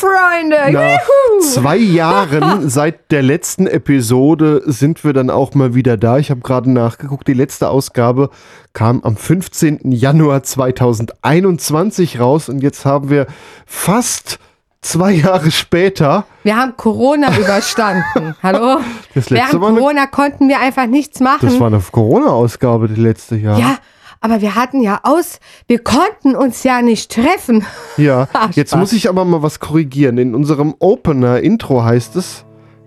[0.00, 0.56] Freunde?
[0.72, 1.40] Nach Juhu!
[1.42, 6.18] zwei Jahren seit der letzten Episode sind wir dann auch mal wieder da.
[6.18, 8.30] Ich habe gerade nachgeguckt, die letzte Ausgabe
[8.72, 9.80] kam am 15.
[9.92, 13.26] Januar 2021 raus und jetzt haben wir
[13.66, 14.38] fast
[14.82, 16.24] zwei Jahre später.
[16.42, 18.34] Wir haben Corona überstanden.
[18.42, 18.80] Hallo?
[19.14, 21.40] Das letzte Während eine- Corona konnten wir einfach nichts machen.
[21.48, 23.58] Das war eine Corona-Ausgabe, die letzte Jahr.
[23.58, 23.76] ja,
[24.20, 27.64] aber wir hatten ja aus, wir konnten uns ja nicht treffen.
[27.96, 30.18] Ja, jetzt muss ich aber mal was korrigieren.
[30.18, 32.44] In unserem Opener-Intro heißt es.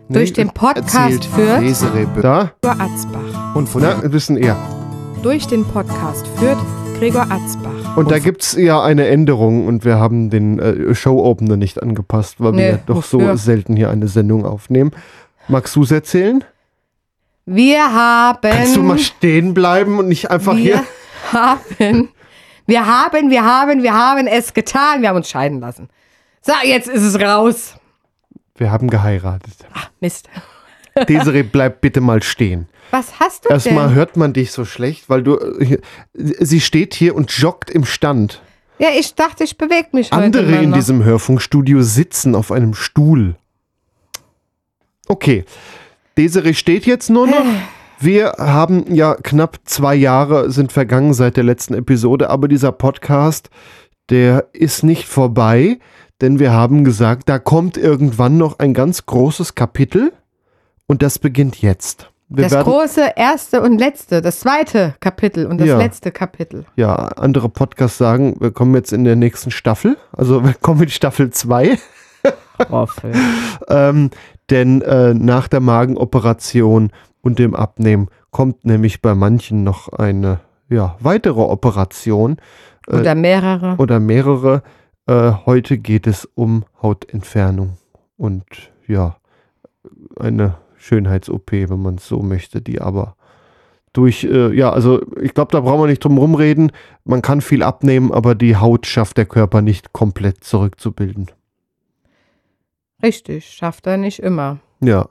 [0.09, 1.61] Durch den Podcast führt-
[2.21, 3.55] Da Gregor Atzbach.
[3.55, 4.57] und von da wissen eher.
[5.23, 6.57] Durch den Podcast führt
[6.99, 7.95] Gregor Atzbach.
[7.97, 12.35] Und da gibt es ja eine Änderung und wir haben den äh, Show-Opener nicht angepasst,
[12.39, 13.37] weil Nee, wir doch so wofür?
[13.37, 14.91] selten hier eine Sendung aufnehmen.
[15.47, 16.43] Magst du es erzählen?
[17.45, 18.39] Wir haben.
[18.41, 20.83] Kannst du mal stehen bleiben und nicht einfach hier.
[21.33, 22.09] Haben.
[22.65, 25.01] Wir haben, wir haben, wir haben es getan.
[25.01, 25.89] Wir haben uns scheiden lassen.
[26.41, 27.75] So, jetzt ist es raus.
[28.55, 29.53] Wir haben geheiratet.
[29.99, 30.29] Mist.
[31.09, 32.67] Desiree, bleib bitte mal stehen.
[32.91, 33.95] Was hast du Erstmal denn?
[33.95, 35.37] hört man dich so schlecht, weil du.
[35.37, 35.79] äh,
[36.13, 38.41] Sie steht hier und joggt im Stand.
[38.77, 43.35] Ja, ich dachte, ich bewege mich Andere in diesem Hörfunkstudio sitzen auf einem Stuhl.
[45.07, 45.45] Okay.
[46.17, 47.45] Desiree steht jetzt nur noch.
[48.03, 53.49] Wir haben ja knapp zwei Jahre sind vergangen seit der letzten Episode, aber dieser Podcast,
[54.09, 55.79] der ist nicht vorbei,
[56.19, 60.11] denn wir haben gesagt, da kommt irgendwann noch ein ganz großes Kapitel
[60.85, 62.11] und das beginnt jetzt.
[62.27, 65.77] Wir Das große erste und letzte, das zweite Kapitel und das Ja.
[65.77, 66.65] letzte Kapitel.
[66.75, 70.89] ja, andere Podcasts sagen, wir kommen jetzt in der nächsten Staffel, also wir kommen in
[70.89, 71.77] Staffel 2.
[73.67, 74.09] Ähm,
[74.49, 76.91] denn äh, nach der Magenoperation
[77.23, 82.37] und dem Abnehmen kommt nämlich bei manchen noch eine ja, weitere Operation
[82.87, 83.75] äh, Oder mehrere.
[83.77, 84.61] oder mehrere.
[85.07, 87.77] Äh, heute geht es um Hautentfernung
[88.17, 88.43] und
[88.87, 89.15] ja,
[90.19, 93.15] eine Schönheits-OP, wenn man es so möchte, die aber
[93.93, 96.71] durch, äh, ja, also ich glaube, da brauchen wir nicht drum rumreden.
[97.05, 101.27] Man kann viel abnehmen, aber die Haut schafft der Körper nicht komplett zurückzubilden.
[103.01, 104.59] Richtig, schafft er nicht immer.
[104.81, 105.07] Ja.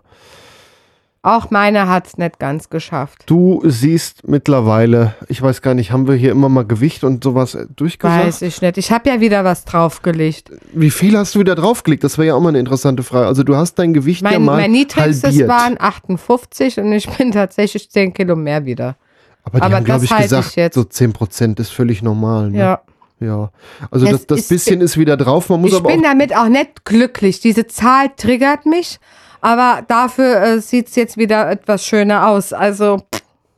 [1.25, 3.23] Auch meine hat es nicht ganz geschafft.
[3.27, 7.55] Du siehst mittlerweile, ich weiß gar nicht, haben wir hier immer mal Gewicht und sowas
[7.55, 8.27] äh, durchgesagt?
[8.27, 8.77] Weiß ich nicht.
[8.77, 10.51] Ich habe ja wieder was draufgelegt.
[10.73, 12.03] Wie viel hast du wieder draufgelegt?
[12.03, 13.29] Das wäre ja auch mal eine interessante Frage.
[13.29, 15.49] Also du hast dein Gewicht ja Mein, mal mein niedrigstes halbiert.
[15.49, 18.97] waren 58 und ich bin tatsächlich 10 Kilo mehr wieder.
[19.45, 20.75] aber die aber haben, glaube das ich, gesagt, ich jetzt.
[20.75, 22.51] so 10 Prozent ist völlig normal.
[22.51, 22.59] Ne?
[22.59, 22.81] Ja.
[23.21, 23.51] ja.
[23.93, 25.49] Also Es das, das ist- bisschen ist wieder drauf.
[25.51, 27.39] Man muss Ich aber bin damit auch nicht glücklich.
[27.39, 28.99] Diese Zahl triggert mich,
[29.43, 32.55] aber dafür äh, sieht es jetzt wieder etwas schöner aus.
[32.55, 33.03] Also,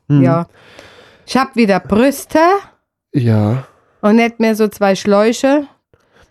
[0.09, 0.23] Hm.
[0.23, 0.47] ja.
[1.27, 2.39] Ich habe wieder Brüste
[3.13, 3.65] ja.
[4.03, 5.67] und nicht mehr so zwei Schläuche.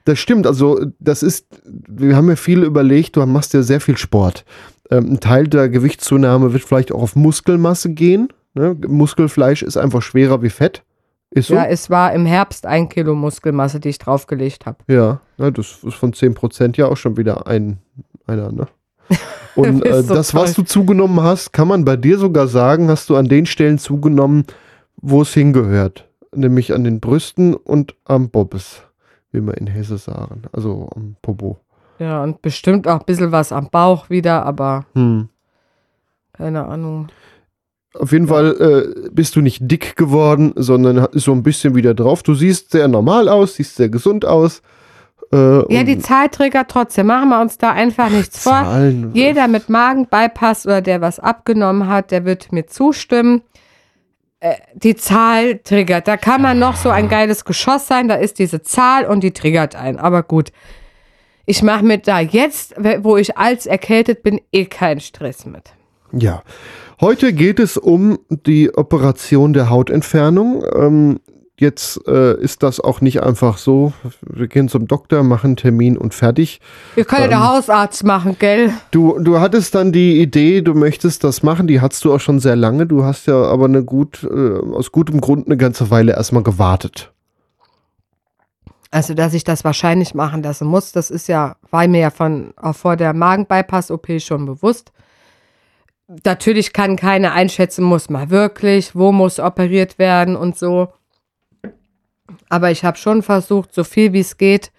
[0.05, 3.97] Das stimmt, also das ist, wir haben ja viel überlegt, du machst ja sehr viel
[3.97, 4.43] Sport.
[4.91, 8.27] Ähm, ein Teil der Gewichtszunahme wird vielleicht auch auf Muskelmasse gehen.
[8.53, 8.75] Ne?
[8.87, 10.83] Muskelfleisch ist einfach schwerer wie Fett.
[11.35, 11.55] So?
[11.55, 14.77] Ja, es war im Herbst ein Kilo Muskelmasse, die ich draufgelegt habe.
[14.87, 17.79] Ja, ja, das ist von 10% ja auch schon wieder ein,
[18.27, 18.67] einer, ne?
[19.55, 20.63] Und äh, so das, was toll.
[20.63, 24.45] du zugenommen hast, kann man bei dir sogar sagen, hast du an den Stellen zugenommen,
[24.97, 26.07] wo es hingehört.
[26.35, 28.81] Nämlich an den Brüsten und am Bobbes,
[29.31, 30.43] wie wir in Hesse sagen.
[30.51, 31.57] Also am Popo.
[31.99, 35.29] Ja, und bestimmt auch ein bisschen was am Bauch wieder, aber Hm.
[36.33, 37.07] keine Ahnung.
[37.93, 38.55] Auf jeden Fall
[39.05, 42.23] äh, bist du nicht dick geworden, sondern so ein bisschen wieder drauf.
[42.23, 44.63] Du siehst sehr normal aus, siehst sehr gesund aus.
[45.33, 47.07] Äh, Ja, die Zahl triggert trotzdem.
[47.07, 48.53] Machen wir uns da einfach nichts vor.
[48.53, 49.11] Zahlen.
[49.13, 53.41] Jeder mit Magenbypass oder der was abgenommen hat, der wird mir zustimmen.
[54.39, 56.07] Äh, Die Zahl triggert.
[56.07, 58.07] Da kann man noch so ein geiles Geschoss sein.
[58.07, 59.97] Da ist diese Zahl und die triggert einen.
[59.99, 60.51] Aber gut.
[61.45, 65.73] Ich mache mir da jetzt, wo ich als erkältet bin, eh keinen Stress mit.
[66.13, 66.41] Ja,
[67.01, 70.63] heute geht es um die Operation der Hautentfernung.
[70.73, 71.19] Ähm,
[71.59, 73.93] jetzt äh, ist das auch nicht einfach so.
[74.21, 76.59] Wir gehen zum Doktor, machen einen Termin und fertig.
[76.95, 78.71] Wir können ja der Hausarzt machen, gell?
[78.91, 82.39] Du, du hattest dann die Idee, du möchtest das machen, die hattest du auch schon
[82.39, 82.87] sehr lange.
[82.87, 87.11] Du hast ja aber eine gut, äh, aus gutem Grund eine ganze Weile erstmal gewartet.
[88.91, 92.53] Also, dass ich das wahrscheinlich machen lassen muss, das ist ja, war mir ja von
[92.61, 94.91] auch vor der Magenbypass-OP schon bewusst.
[96.25, 100.89] Natürlich kann keiner einschätzen, muss mal wirklich, wo muss operiert werden und so.
[102.49, 104.71] Aber ich habe schon versucht, so viel wie es geht,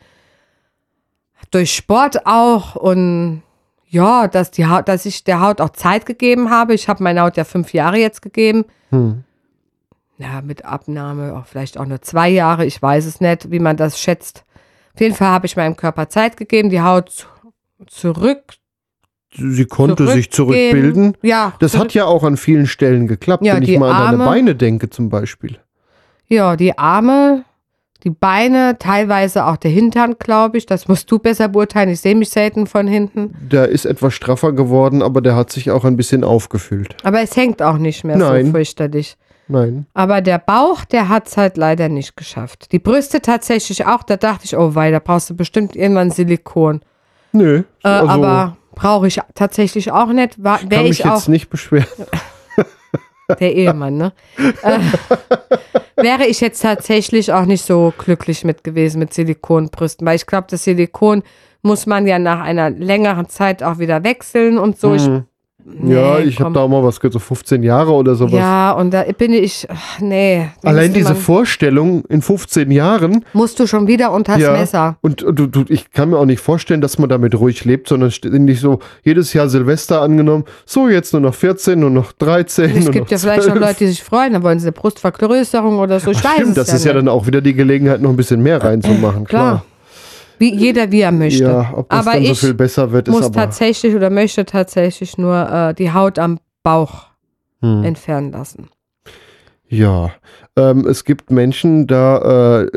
[1.51, 3.43] durch Sport auch und
[3.89, 6.75] ja, dass, die Haut, dass ich der Haut auch Zeit gegeben habe.
[6.75, 8.65] Ich habe meine Haut ja fünf Jahre jetzt gegeben.
[8.91, 9.23] Hm.
[10.19, 12.65] Ja, mit Abnahme auch vielleicht auch nur zwei Jahre.
[12.65, 14.45] Ich weiß es nicht, wie man das schätzt.
[14.95, 17.27] Auf jeden Fall habe ich meinem Körper Zeit gegeben, die Haut zu-
[17.87, 18.55] zurück.
[19.37, 21.17] Sie konnte sich zurückbilden.
[21.23, 23.97] Ja, Das zurück- hat ja auch an vielen Stellen geklappt, Ja, wenn ich mal an
[24.13, 25.59] deine Arme- Beine denke zum Beispiel.
[26.29, 27.45] Ja, die Arme,
[28.03, 30.67] die Beine, teilweise auch der Hintern, glaube ich.
[30.67, 31.89] Das musst du besser beurteilen.
[31.91, 33.35] Ich sehe mich selten von hinten.
[33.51, 36.97] Der ist etwas straffer geworden, aber der hat sich auch ein bisschen aufgefüllt.
[37.03, 38.47] Aber es hängt auch nicht mehr Nein.
[38.47, 39.17] so fürchterlich.
[39.49, 39.87] Nein.
[39.95, 42.73] Aber der Bauch, der hat es halt leider nicht geschafft.
[42.73, 44.03] Die Brüste tatsächlich auch.
[44.03, 46.81] Da dachte ich, oh wei, da brauchst du bestimmt irgendwann Silikon.
[47.33, 47.59] Nö.
[47.83, 50.43] Äh, also, aber brauche ich tatsächlich auch nicht.
[50.43, 51.87] War- kann Wäre mich ich auch jetzt nicht beschweren.
[53.29, 54.13] der Ehemann, ne?
[54.63, 54.79] äh,
[55.97, 60.47] wäre ich jetzt tatsächlich auch nicht so glücklich mit gewesen mit Silikonbrüsten, weil ich glaube,
[60.51, 61.23] das Silikon
[61.63, 64.95] muss man ja nach einer längeren Zeit auch wieder wechseln und so.
[64.95, 65.09] Ich,
[65.65, 65.91] Hm.
[65.91, 68.35] ja, nee, ich habe da auch mal was gehört, so 15 Jahre oder sowas.
[68.35, 70.47] Ja, und da bin ich, ach, nee.
[70.63, 73.25] Allein diese Vorstellung in 15 Jahren.
[73.33, 74.97] Musst du schon wieder unters ja, Messer.
[75.01, 77.89] Und äh, du, du, ich kann mir auch nicht vorstellen, dass man damit ruhig lebt,
[77.89, 80.45] sondern ständig so jedes Jahr Silvester angenommen.
[80.67, 82.77] So, jetzt nur noch 14, nur noch 13.
[82.77, 83.59] Es gibt ja vielleicht 12.
[83.59, 86.11] Leute, die sich freuen, da wollen sie eine Brustvergrößerung oder so.
[86.11, 87.07] Ich Ach, weiß stimmt, das ja ist ja nicht.
[87.07, 89.25] dann auch wieder die Gelegenheit, noch ein bisschen mehr reinzumachen.
[89.25, 89.63] Klar.
[89.63, 89.65] Klar.
[90.39, 91.45] Wie jeder, wie er möchte.
[91.45, 93.35] Ja, ob das Aber dann so ich viel besser wird, ist muss aber.
[93.35, 97.07] tatsächlich oder möchte tatsächlich nur äh, die Haut am Bauch
[97.61, 97.83] Hm.
[97.85, 98.69] entfernen lassen.
[99.69, 100.13] Ja,
[100.57, 102.71] ähm, es gibt Menschen, da äh,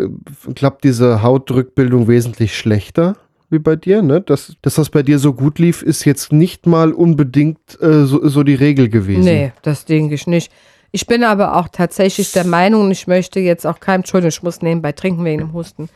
[0.56, 3.18] klappt diese Hautdrückbildung wesentlich schlechter
[3.50, 4.02] wie bei dir.
[4.02, 4.22] Ne?
[4.22, 8.28] Dass, dass das bei dir so gut lief, ist jetzt nicht mal unbedingt äh, so,
[8.28, 9.26] so die Regel gewesen.
[9.26, 10.52] Nee, das denke ich nicht.
[10.92, 14.62] Ich bin aber auch tatsächlich der Meinung, ich möchte jetzt auch keinem, Entschuldigung, ich muss
[14.62, 15.90] nebenbei trinken wegen dem Husten.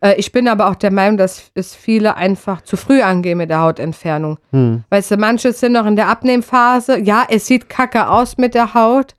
[0.00, 3.50] Äh, ich bin aber auch der Meinung, dass es viele einfach zu früh angehen mit
[3.50, 4.38] der Hautentfernung.
[4.52, 4.84] Hm.
[4.90, 6.98] Weißt du, manche sind noch in der Abnehmphase.
[6.98, 9.14] Ja, es sieht kacke aus mit der Haut.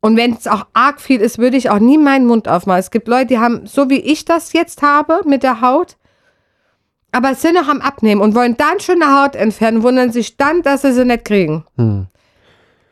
[0.00, 2.80] Und wenn es auch arg viel ist, würde ich auch nie meinen Mund aufmachen.
[2.80, 5.96] Es gibt Leute, die haben, so wie ich das jetzt habe mit der Haut,
[7.10, 10.62] aber sind noch am Abnehmen und wollen dann schon eine Haut entfernen, wundern sich dann,
[10.62, 11.64] dass sie sie nicht kriegen.
[11.76, 12.06] Hm.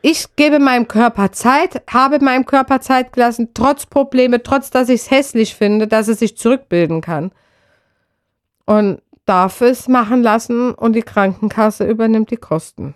[0.09, 5.01] Ich gebe meinem Körper Zeit, habe meinem Körper Zeit gelassen, trotz Probleme, trotz dass ich
[5.01, 7.33] es hässlich finde, dass es sich zurückbilden kann.
[8.65, 12.95] Und darf es machen lassen und die Krankenkasse übernimmt die Kosten.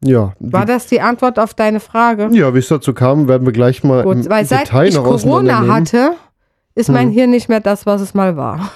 [0.00, 2.28] Ja, War das die Antwort auf deine Frage?
[2.30, 4.94] ja wie es dazu kam, werden wir gleich mal im Gut, weil seit Detail ich
[4.94, 6.12] Corona hatte,
[6.76, 7.14] ist mein Hm.
[7.14, 8.70] Hirn nicht mehr das, was es mal war.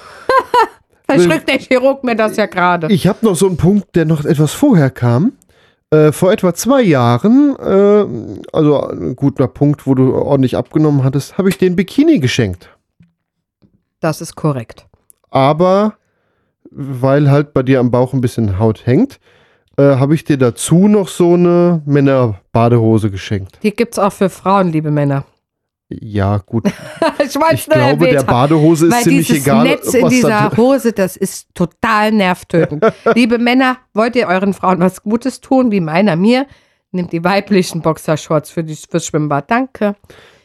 [1.08, 2.88] Verschrückt der Chirurg mir das ja gerade.
[2.92, 5.34] Ich habe noch so einen Punkt, der noch etwas vorher kam.
[5.90, 11.38] Äh, vor etwa zwei Jahren, äh, also ein guter Punkt, wo du ordentlich abgenommen hattest,
[11.38, 12.68] habe ich den Bikini geschenkt.
[14.00, 14.86] Das ist korrekt.
[15.30, 15.94] aber
[16.70, 19.18] weil halt bei dir am Bauch ein bisschen Haut hängt,
[19.78, 23.58] äh, habe ich dir dazu noch so eine Männerbadehose geschenkt.
[23.62, 25.24] Die gibt es auch für Frauen, liebe Männer.
[25.88, 26.66] Ja, gut.
[27.18, 31.16] ich Ich glaube, der Badehose ist Weil ziemlich dieses egal, Netz in dieser Hose, das
[31.16, 32.84] ist total nervtötend.
[33.14, 36.46] Liebe Männer, wollt ihr euren Frauen was Gutes tun, wie meiner mir?
[36.92, 39.50] Nehmt die weiblichen Boxershorts für die, fürs Schwimmbad.
[39.50, 39.96] Danke.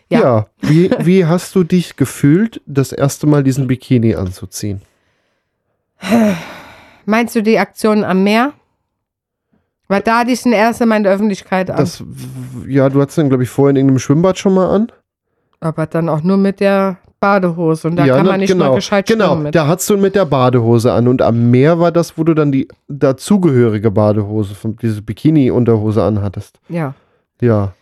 [0.09, 0.19] ja.
[0.19, 0.45] Ja.
[0.61, 4.81] wie, wie hast du dich gefühlt, das erste Mal diesen Bikini anzuziehen?
[7.05, 8.53] Meinst du die Aktion am Meer?
[9.89, 11.77] Weil da hatte ich das erste Mal in der Öffentlichkeit an.
[11.77, 12.01] Das,
[12.65, 14.91] ja, du hattest den, glaube ich, vorher in irgendeinem Schwimmbad schon mal an.
[15.63, 17.87] Aber dann auch nur mit der Badehose.
[17.87, 19.55] Und da ja, kann man nicht genau, mal gescheit Genau, mit.
[19.55, 22.51] da hattest du mit der Badehose an und am Meer war das, wo du dann
[22.51, 26.59] die dazugehörige Badehose, von, diese Bikini-Unterhose anhattest.
[26.69, 26.93] Ja.
[27.41, 27.73] Ja.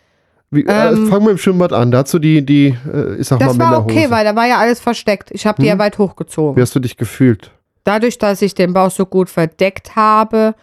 [0.51, 1.91] Wie, Ähm, äh, fangen wir im Schwimmbad an.
[1.91, 3.95] Dazu die, die, äh, ich sag Das mal, war Männerhose.
[3.95, 5.31] okay, weil da war ja alles versteckt.
[5.31, 5.77] Ich habe die Hm?
[5.77, 6.55] ja weit hochgezogen.
[6.57, 7.51] Wie hast du dich gefühlt?
[7.83, 10.53] Dadurch, dass ich den Bauch so gut verdeckt habe,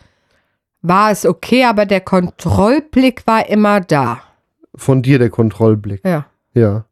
[0.82, 4.18] war es okay, aber der Kontrollblick war immer da.
[4.76, 6.00] Von dir der Kontrollblick.
[6.04, 6.26] Ja.
[6.54, 6.84] Ja.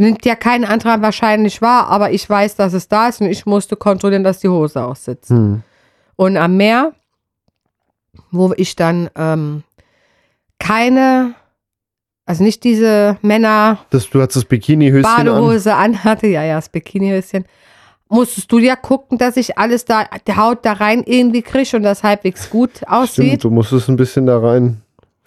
[0.00, 3.44] Nimmt ja kein anderer wahrscheinlich wahr, aber ich weiß, dass es da ist und ich
[3.44, 5.28] musste kontrollieren, dass die Hose aussitzt.
[5.28, 5.62] Hm.
[6.16, 6.92] Und am Meer,
[8.30, 9.62] wo ich dann ähm,
[10.58, 11.34] keine,
[12.24, 15.26] also nicht diese Männer Das, du hattest das Bikini-Höschen an.
[15.26, 17.44] Badehose anhatte, ja, ja, das Bikinihöschen,
[18.08, 21.82] musstest du ja gucken, dass ich alles da, die Haut da rein irgendwie kriege und
[21.82, 23.44] das halbwegs gut Stimmt, aussieht.
[23.44, 24.80] du musstest ein bisschen da rein.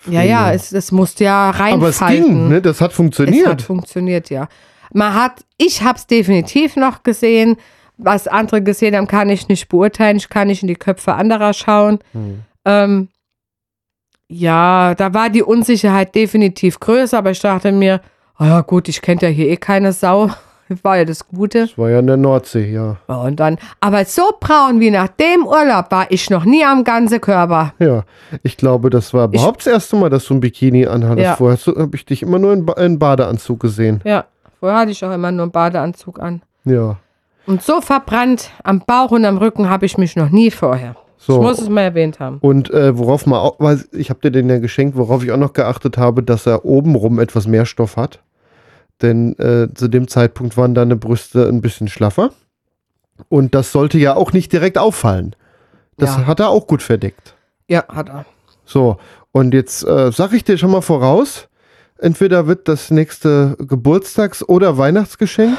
[0.08, 1.74] Ja, ja, es, es musste ja reinfalten.
[1.82, 2.62] Aber es ging, ne?
[2.62, 3.48] Das hat Es funktioniert.
[3.48, 4.48] hat funktioniert, ja.
[4.94, 7.58] Man hat, ich habe es definitiv noch gesehen.
[7.98, 10.18] Was andere gesehen haben, kann ich nicht beurteilen.
[10.18, 12.00] Ich kann nicht in die Köpfe anderer schauen.
[12.14, 12.42] Hm.
[12.66, 13.08] Ähm,
[14.28, 18.02] ja, da war die Unsicherheit definitiv größer, aber ich dachte mir,
[18.40, 20.32] oh ja gut, ich kenne ja hier eh keine Sau.
[20.84, 21.62] War ja das Gute.
[21.62, 22.98] Das war ja in der Nordsee, ja.
[23.08, 27.22] Und dann, aber so braun wie nach dem Urlaub war ich noch nie am ganzen
[27.22, 27.74] Körper.
[27.80, 28.04] Ja,
[28.44, 31.26] ich glaube, das war überhaupt das erste Mal, dass du ein Bikini anhattest.
[31.26, 31.36] Ja.
[31.36, 34.02] Vorher habe ich dich immer nur in, ba in Badeanzug gesehen.
[34.04, 34.26] Ja,
[34.60, 36.42] vorher hatte ich auch immer nur einen Badeanzug an.
[36.66, 36.98] Ja.
[37.46, 40.96] Und so verbrannt am Bauch und am Rücken habe ich mich noch nie vorher.
[41.18, 41.36] So.
[41.36, 42.40] Ich muss es mal erwähnt haben.
[42.40, 45.38] Und äh, worauf man auch, weil ich habe dir den ja geschenkt, worauf ich auch
[45.38, 48.20] noch geachtet habe, dass er obenrum etwas mehr Stoff hat.
[49.02, 52.32] Denn äh, zu dem Zeitpunkt waren deine Brüste ein bisschen schlaffer.
[53.30, 55.36] Und das sollte ja auch nicht direkt auffallen.
[55.98, 56.26] Das Ja.
[56.28, 57.36] hat er auch gut verdeckt.
[57.68, 58.26] Ja, hat er.
[58.66, 58.98] So,
[59.32, 61.48] und jetzt äh, sage ich dir schon mal voraus,
[62.00, 65.58] entweder wird das nächste Geburtstags- oder Weihnachtsgeschenk,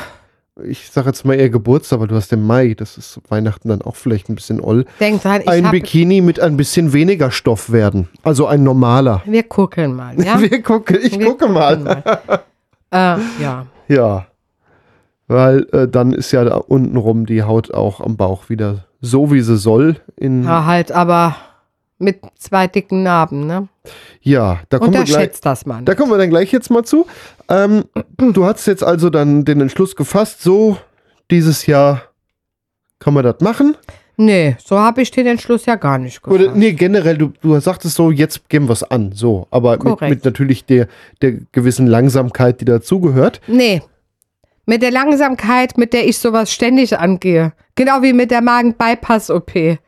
[0.65, 3.83] ich sage jetzt mal eher Geburtstag, weil du hast den Mai, das ist Weihnachten dann
[3.83, 8.09] auch vielleicht ein bisschen oll, Denk dran, ein Bikini mit ein bisschen weniger Stoff werden.
[8.23, 9.23] Also ein normaler.
[9.27, 10.41] wir gucken mal, ja?
[10.41, 11.77] Wir gucken, ich Wir gucke mal.
[11.77, 12.45] gucken mal.
[12.95, 14.27] Äh, ja, Ja.
[15.27, 19.41] Weil äh, dann ist ja da untenrum die Haut auch am Bauch wieder so, wie
[19.41, 19.97] sie soll.
[20.17, 21.37] In, ja, ja, halt aber
[21.99, 23.69] mit zwei dicken Narben, ne?
[24.69, 25.41] da kommen wir gleich.
[25.41, 25.85] Das man.
[25.85, 27.07] Da kommen wir dann gleich jetzt mal zu.
[27.49, 27.85] Ähm,
[28.19, 30.77] du hast jetzt also dann den Entschluss gefasst, so
[31.31, 32.03] dieses Jahr
[32.99, 33.77] kann man das machen.
[34.17, 36.41] Nee, so habe ich den Entschluss ja gar nicht gefasst.
[36.41, 39.13] Oder nee, generell, du, du sagtest so, jetzt geben wir es an.
[39.13, 40.87] So, aber mit, mit natürlich der,
[41.21, 43.41] der gewissen Langsamkeit, die dazugehört.
[43.47, 43.83] Nee.
[44.67, 47.53] Mit der Langsamkeit, mit der ich sowas ständig angehe.
[47.75, 49.79] Genau wie mit der Magen-Bypass-OP.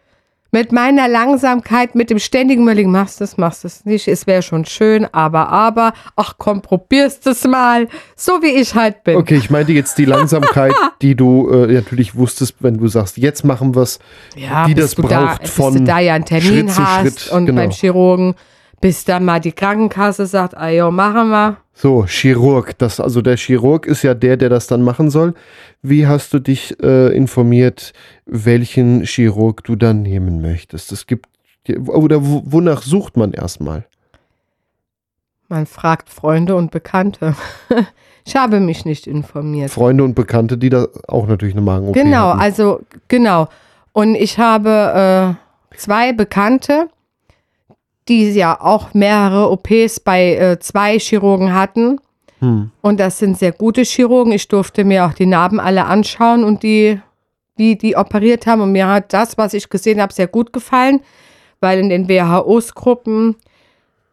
[0.52, 4.26] Mit meiner Langsamkeit, mit dem ständigen Überlegen, machst du es, machst du es nicht, es
[4.26, 7.88] wäre schon schön, aber, aber, ach komm, probierst es mal.
[8.14, 9.16] So wie ich halt bin.
[9.16, 10.72] Okay, ich meinte jetzt die Langsamkeit,
[11.02, 13.98] die du äh, natürlich wusstest, wenn du sagst, jetzt machen wir es.
[14.36, 16.86] ja, die das du da, braucht bis von du da ja einen Termin Schritt zu
[16.86, 17.62] hast Schritt, und genau.
[17.62, 18.34] beim Chirurgen,
[18.80, 21.56] bis dann mal die Krankenkasse sagt, ah jo, machen wir.
[21.73, 22.76] So, Chirurg.
[22.78, 25.35] Das, also der Chirurg ist ja der, der das dann machen soll.
[25.83, 27.92] Wie hast du dich äh, informiert,
[28.26, 30.92] welchen Chirurg du dann nehmen möchtest?
[30.92, 31.26] Es gibt,
[31.88, 33.85] oder wo- wonach sucht man erstmal?
[35.49, 37.35] Man fragt Freunde und Bekannte.
[38.25, 39.71] ich habe mich nicht informiert.
[39.71, 42.40] Freunde und Bekannte, die da auch natürlich eine Magen-OP Genau, hatten.
[42.40, 43.49] also genau.
[43.92, 45.37] Und ich habe
[45.73, 46.88] äh, zwei Bekannte,
[48.08, 52.00] die ja auch mehrere OPs bei äh, zwei Chirurgen hatten.
[52.40, 52.70] Hm.
[52.82, 54.32] Und das sind sehr gute Chirurgen.
[54.32, 57.00] Ich durfte mir auch die Narben alle anschauen und die,
[57.58, 58.60] die, die operiert haben.
[58.60, 61.00] Und mir hat das, was ich gesehen habe, sehr gut gefallen,
[61.60, 63.36] weil in den WHOs-Gruppen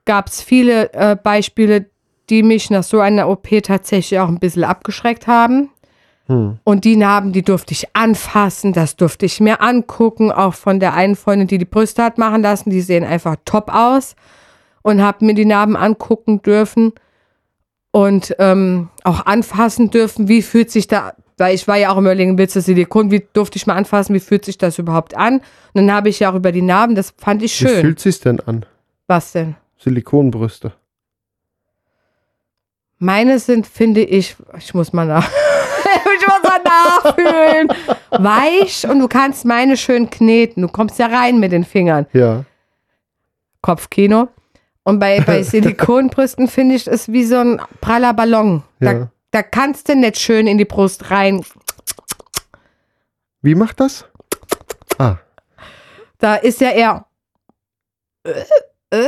[0.05, 1.89] gab es viele äh, Beispiele,
[2.29, 5.69] die mich nach so einer OP tatsächlich auch ein bisschen abgeschreckt haben.
[6.27, 6.57] Hm.
[6.63, 10.93] Und die Narben, die durfte ich anfassen, das durfte ich mir angucken, auch von der
[10.93, 14.15] einen Freundin, die die Brüste hat machen lassen, die sehen einfach top aus
[14.83, 16.93] und habe mir die Narben angucken dürfen
[17.91, 22.05] und ähm, auch anfassen dürfen, wie fühlt sich da, weil ich war ja auch im
[22.05, 25.35] überlegen, willst du Silikon, wie durfte ich mal anfassen, wie fühlt sich das überhaupt an?
[25.35, 25.41] Und
[25.75, 27.81] dann habe ich ja auch über die Narben, das fand ich Wie schön.
[27.81, 28.65] fühlt sich's denn an?
[29.07, 29.55] Was denn?
[29.77, 30.71] Silikonbrüste.
[32.97, 35.29] Meine sind, finde ich, ich muss mal nach.
[37.03, 37.67] Nachfühlen.
[38.11, 40.61] Weich und du kannst meine schön kneten.
[40.61, 42.05] Du kommst ja rein mit den Fingern.
[42.13, 42.43] Ja.
[43.61, 44.27] Kopfkino.
[44.83, 48.63] Und bei, bei Silikonbrüsten finde ich es wie so ein praller Ballon.
[48.79, 49.11] Da, Ja.
[49.31, 51.43] da kannst du nicht schön in die Brust rein.
[53.41, 54.05] Wie macht das?
[54.97, 55.17] Ah,
[56.19, 57.05] Da ist ja eher.
[58.25, 58.31] Äh,
[58.91, 59.07] äh,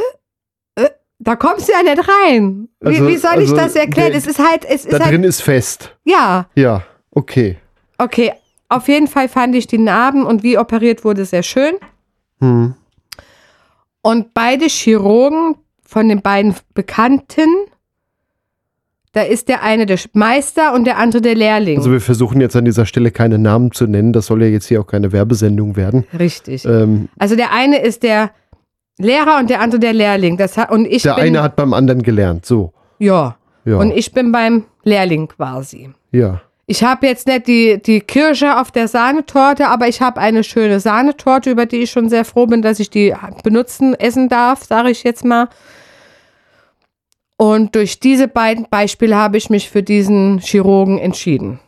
[0.76, 2.68] äh, da kommst du ja nicht rein.
[2.82, 4.10] Wie, Also- wie soll ich also das erklären?
[4.12, 5.96] der- es ist halt, es da ist halt, drin ist fest.
[6.04, 6.48] ja.
[6.56, 7.58] Ja, okay.
[7.98, 8.32] Okay,
[8.70, 11.74] auf jeden Fall fand ich die Narben und wie operiert wurde sehr schön.
[12.40, 12.74] Hm.
[14.02, 17.48] Und beide Chirurgen von den beiden Bekannten,
[19.14, 21.78] da ist der eine der Meister und der andere der Lehrling.
[21.78, 24.12] Also wir versuchen jetzt an dieser Stelle keine Namen zu nennen.
[24.14, 26.06] Das soll ja jetzt hier auch keine Werbesendung werden.
[26.18, 26.66] Richtig.
[26.66, 28.32] Ähm, Also der eine ist der
[28.98, 30.38] Lehrer und der andere der Lehrling.
[30.38, 32.46] Das hat, und ich der bin, eine hat beim anderen gelernt.
[32.46, 32.74] So.
[33.00, 33.78] ja, Ja.
[33.78, 35.92] und ich bin beim Lehrling quasi.
[36.12, 36.42] ja.
[36.68, 40.80] Ich habe jetzt nicht die, die Kirsche auf der Sahnetorte, aber ich habe eine schöne
[40.80, 44.90] Sahnetorte, über die ich schon sehr froh bin, dass ich die benutzen, essen darf, sage
[44.90, 45.48] ich jetzt mal.
[47.38, 51.60] Und durch diese beiden Beispiele habe ich mich für diesen Chirurgen entschieden.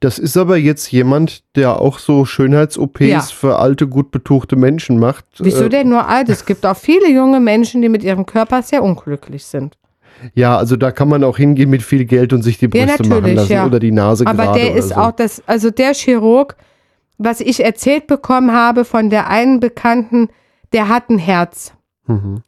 [0.00, 3.20] Das ist aber jetzt jemand, der auch so Schönheits-OPs Ja.
[3.22, 5.24] für alte, gut betuchte Menschen macht.
[5.38, 6.28] Wieso Äh, denn nur alt?
[6.28, 9.76] Es gibt auch viele junge Menschen, die mit ihrem Körper sehr unglücklich sind.
[10.34, 13.02] Ja, also da kann man auch hingehen mit viel Geld und sich die Ja, Brüste
[13.04, 13.66] machen natürlich, lassen ja.
[13.66, 14.94] oder die Nase Aber der ist so.
[14.96, 16.56] auch das, also der Chirurg,
[17.18, 20.28] was ich erzählt bekommen habe von der einen Bekannten,
[20.72, 21.72] der hat ein Herz.
[22.06, 22.42] Mhm.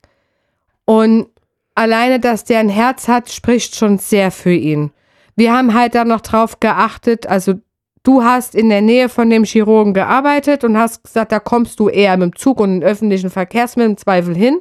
[0.84, 1.26] Und
[1.74, 4.90] alleine, dass der ein Herz hat, spricht schon sehr für ihn.
[5.36, 7.54] Wir haben halt da noch drauf geachtet, also
[8.02, 11.88] du hast in der Nähe von dem Chirurgen gearbeitet und hast gesagt, da kommst du
[11.88, 14.60] eher mit dem Zug und öffentlichen Verkehrsmitteln im Zweifel hin.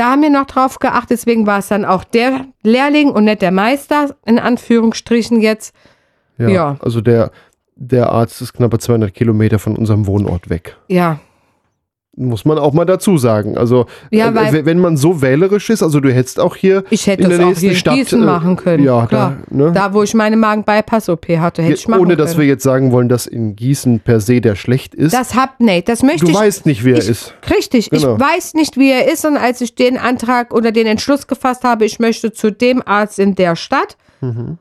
[0.00, 3.42] Da haben wir noch drauf geachtet, deswegen war es dann auch der Lehrling und nicht
[3.42, 5.74] der Meister, in Anführungsstrichen jetzt.
[6.38, 6.76] Ja, Ja.
[6.80, 7.32] Also der,
[7.76, 10.78] der Arzt ist knappe 200 Kilometer von unserem Wohnort weg.
[10.88, 11.20] Ja,
[12.22, 13.56] Muss man auch mal dazu sagen.
[13.56, 17.22] Also, Ja, äh, wenn man so wählerisch ist, also du hättest auch hier ich hätte
[17.22, 17.94] in der auch nächsten hier in Stadt.
[17.94, 18.84] Gießen äh, machen können.
[18.84, 19.36] Ja, klar.
[19.48, 19.72] da, ne?
[19.72, 22.18] Da, wo ich meine Magen-Bypass-OP hatte, hätte ich machen Ohne können.
[22.26, 25.14] dass wir jetzt sagen wollen, dass in Gießen per se der schlecht ist.
[25.14, 27.34] das hab, nee, das möchte du ich weißt nicht, wer er ich, ist.
[27.48, 28.14] Richtig, Genau.
[28.16, 31.64] ich weiß nicht, wie er ist und als ich den Antrag oder den Entschluss gefasst
[31.64, 34.58] habe, ich möchte zu dem Arzt in der Stadt, Mhm.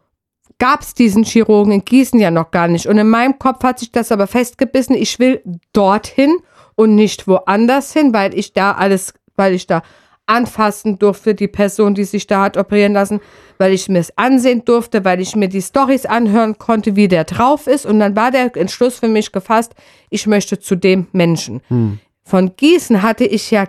[0.60, 2.86] gab es diesen Chirurgen in Gießen ja noch gar nicht.
[2.88, 5.42] Und in meinem Kopf hat sich das aber festgebissen, ich will
[5.74, 6.38] dorthin
[6.79, 9.81] und nicht woanders hin, weil ich da alles, weil ich da
[10.27, 13.19] anfassen durfte, die Person, die sich da hat operieren lassen,
[13.57, 17.25] weil ich mir es ansehen durfte, weil ich mir die Stories anhören konnte, wie der
[17.25, 17.86] drauf ist.
[17.86, 19.75] Und dann war der Entschluss für mich gefasst,
[20.09, 21.59] ich möchte zu dem Menschen.
[22.24, 23.65] Von Gießen hatte ich ja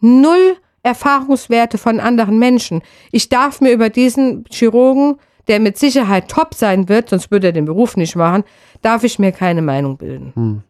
[0.00, 2.82] null Erfahrungswerte von anderen Menschen.
[3.10, 5.16] Ich darf mir über diesen Chirurgen,
[5.48, 8.44] der mit Sicherheit top sein wird, sonst würde er den Beruf nicht machen,
[8.80, 10.62] darf ich mir keine Meinung bilden.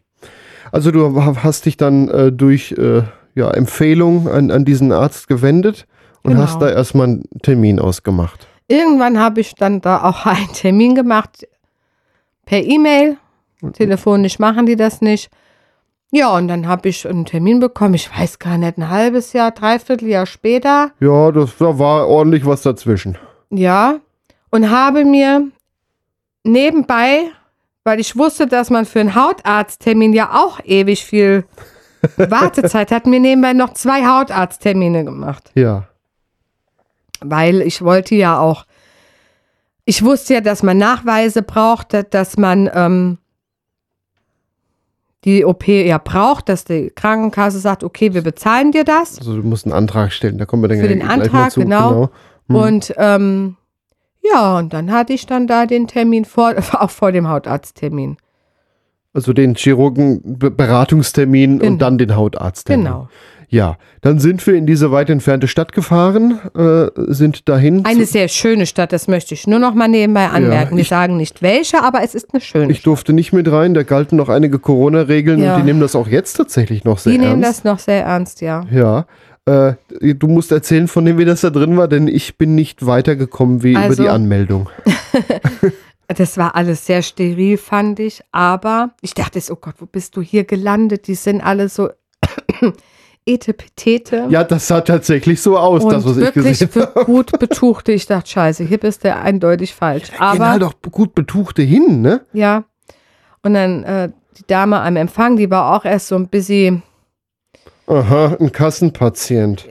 [0.73, 3.03] Also du ha- hast dich dann äh, durch äh,
[3.35, 5.87] ja, Empfehlung an, an diesen Arzt gewendet
[6.23, 6.43] und Genau.
[6.45, 8.47] hast da erstmal einen Termin ausgemacht.
[8.69, 11.47] Irgendwann habe ich dann da auch einen Termin gemacht
[12.45, 13.17] per E-Mail.
[13.73, 15.31] Telefonisch machen die das nicht.
[16.11, 17.95] Ja, und dann habe ich einen Termin bekommen.
[17.95, 20.91] Ich weiß gar nicht, ein halbes Jahr, dreiviertel Jahr später.
[21.01, 23.19] Ja, das, da war ordentlich was dazwischen.
[23.51, 23.97] Ja,
[24.51, 25.49] und habe mir
[26.45, 27.31] nebenbei,
[27.89, 31.45] weil ich wusste, dass man für einen Hautarzttermin ja auch ewig viel
[32.19, 35.51] Wartezeit hat, mir nebenbei noch zwei Hautarzttermine gemacht.
[35.55, 35.89] Ja.
[37.21, 38.67] Weil ich wollte ja auch,
[39.87, 43.19] ich wusste ja, dass man Nachweise braucht, da- dass man ähm,
[45.25, 49.19] die OP ja braucht, dass die Krankenkasse sagt, okay, wir bezahlen dir das.
[49.19, 51.61] Also du musst einen Antrag stellen, da kommen wir dann Für gleich den Antrag, zu.
[51.61, 52.11] genau.
[52.49, 52.55] Hm.
[52.57, 53.57] Und ähm,
[54.33, 58.17] ja, und dann hatte ich dann da den Termin vor, auch vor dem Hautarzttermin.
[59.15, 61.73] Also den Chirurgen-Beratungstermin Genau.
[61.73, 62.85] und dann den Hautarzttermin.
[62.85, 63.09] Genau.
[63.51, 67.83] Ja, dann sind wir in diese weit entfernte Stadt gefahren, äh, sind dahin.
[67.87, 70.77] Eine sehr schöne Stadt, das möchte ich nur noch mal nebenbei anmerken.
[70.77, 73.73] Wir ich- sagen nicht welche, aber es ist eine schöne ich durfte nicht mit rein,
[73.73, 75.55] da galten noch einige Corona-Regeln Ja.
[75.55, 77.61] und die nehmen das auch jetzt tatsächlich noch sehr Die nehmen ernst.
[77.61, 78.65] das noch sehr ernst, ja.
[78.71, 79.07] Ja.
[79.49, 82.85] Äh, du musst erzählen, von dem, wie das da drin war, denn ich bin nicht
[82.87, 84.69] weitergekommen wie über Also- die Anmeldung.
[86.17, 88.23] Das war alles sehr steril, fand ich.
[88.33, 91.07] Aber ich dachte, oh Gott, wo bist du hier gelandet?
[91.07, 91.91] Die sind alle so
[93.27, 94.27] Etepetete.
[94.31, 97.93] Ja, das sah tatsächlich so aus, und das, was ich wirklich gesehen für gut betuchte.
[97.93, 100.11] Ich dachte, scheiße, hier bist du eindeutig falsch.
[100.11, 102.23] Gehen Aber halt auch gut Betuchte hin, ne?
[102.33, 102.65] Ja.
[103.43, 104.09] Und dann äh,
[104.39, 106.83] die Dame am Empfang, die war auch erst so ein bisschen.
[107.89, 109.67] Aha, ein Kassenpatient.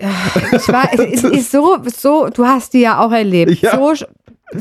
[0.51, 3.61] Ich war, es ist so, so, du hast die ja auch erlebt.
[3.61, 3.77] Ja.
[3.77, 4.05] So,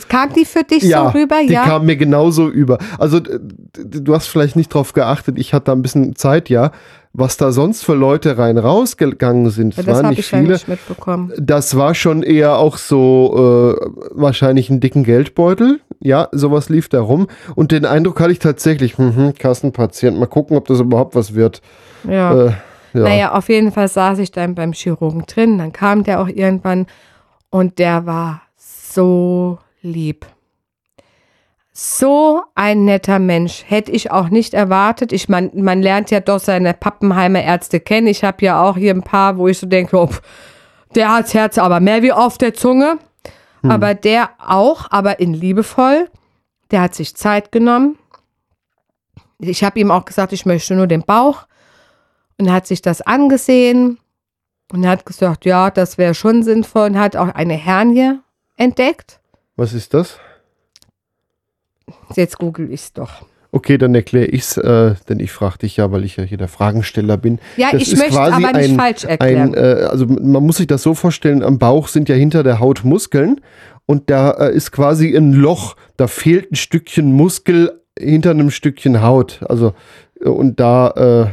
[0.08, 1.36] kam die für dich Ja, so rüber?
[1.46, 1.64] die ja.
[1.64, 2.78] kam mir genauso über.
[2.98, 6.72] Also du hast vielleicht nicht drauf geachtet, ich hatte da ein bisschen Zeit, ja,
[7.12, 9.74] was da sonst für Leute rein rausgegangen sind.
[9.76, 10.52] Ja, Es das waren nicht viele.
[10.52, 11.32] nicht mitbekommen.
[11.38, 15.80] Das war schon eher auch so äh, wahrscheinlich einen dicken Geldbeutel.
[16.00, 17.26] Ja, sowas lief da rum.
[17.54, 21.62] Und den Eindruck hatte ich tatsächlich, mhm, Kassenpatient, mal gucken, ob das überhaupt was wird.
[22.06, 22.48] Ja.
[22.48, 22.52] Äh,
[22.96, 23.02] ja.
[23.02, 25.58] Naja, auf jeden Fall saß ich dann beim Chirurgen drin.
[25.58, 26.86] Dann kam der auch irgendwann
[27.50, 30.26] und der war so lieb.
[31.72, 33.64] So ein netter Mensch.
[33.66, 35.12] Hätte ich auch nicht erwartet.
[35.12, 38.06] Ich mein, man lernt ja doch seine Pappenheimer Ärzte kennen.
[38.06, 40.08] Ich habe ja auch hier ein paar, wo ich so denke, oh,
[40.94, 42.98] der hat's Herz aber mehr wie auf der Zunge.
[43.62, 46.08] Aber der auch, aber in liebevoll.
[46.70, 47.98] Der hat sich Zeit genommen.
[49.38, 51.46] Ich habe ihm auch gesagt, ich möchte nur den Bauch.
[52.38, 53.98] Und hat sich das angesehen
[54.72, 58.18] und hat gesagt, ja, das wäre schon sinnvoll und hat auch eine Hernie
[58.56, 59.20] entdeckt.
[59.56, 60.18] Was ist das?
[62.14, 63.24] Jetzt google ich es doch.
[63.52, 66.48] Okay, dann erkläre ich's, äh, denn ich frage dich ja, weil ich ja hier der
[66.48, 67.38] Fragensteller bin.
[67.56, 69.54] Ja, Das ich möchte aber nicht ein- falsch erklären.
[69.54, 72.60] Ein, äh, also man muss sich das so vorstellen, am Bauch sind ja hinter der
[72.60, 73.40] Haut Muskeln
[73.86, 79.00] und da äh, ist quasi ein Loch, da fehlt ein Stückchen Muskel hinter einem Stückchen
[79.00, 79.40] Haut.
[79.48, 79.72] Also
[80.20, 81.26] äh, und da, äh,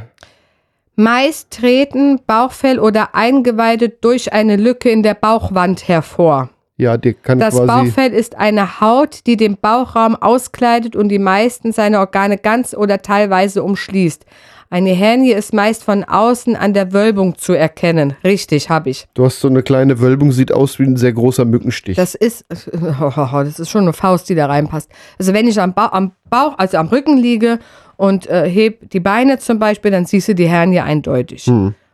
[0.95, 6.49] Meist treten Bauchfell oder Eingeweide durch eine Lücke in der Bauchwand hervor.
[6.77, 7.55] Ja, der kann Das.
[7.65, 13.01] Bauchfell ist eine Haut, die den Bauchraum auskleidet und die meisten seiner Organe ganz oder
[13.01, 14.25] teilweise umschließt.
[14.73, 18.15] Eine Hernie ist meist von außen an der Wölbung zu erkennen.
[18.23, 19.05] Richtig, habe ich.
[19.13, 21.95] Du hast so eine kleine Wölbung, sieht aus wie ein sehr großer Mückenstich.
[21.95, 24.89] Das ist, das ist schon eine Faust, die da reinpasst.
[25.19, 27.59] Also wenn ich am, ba am Bauch, also am Rücken liege
[27.97, 31.49] und äh, heb die Beine zum Beispiel, dann siehst du die Hernie eindeutig.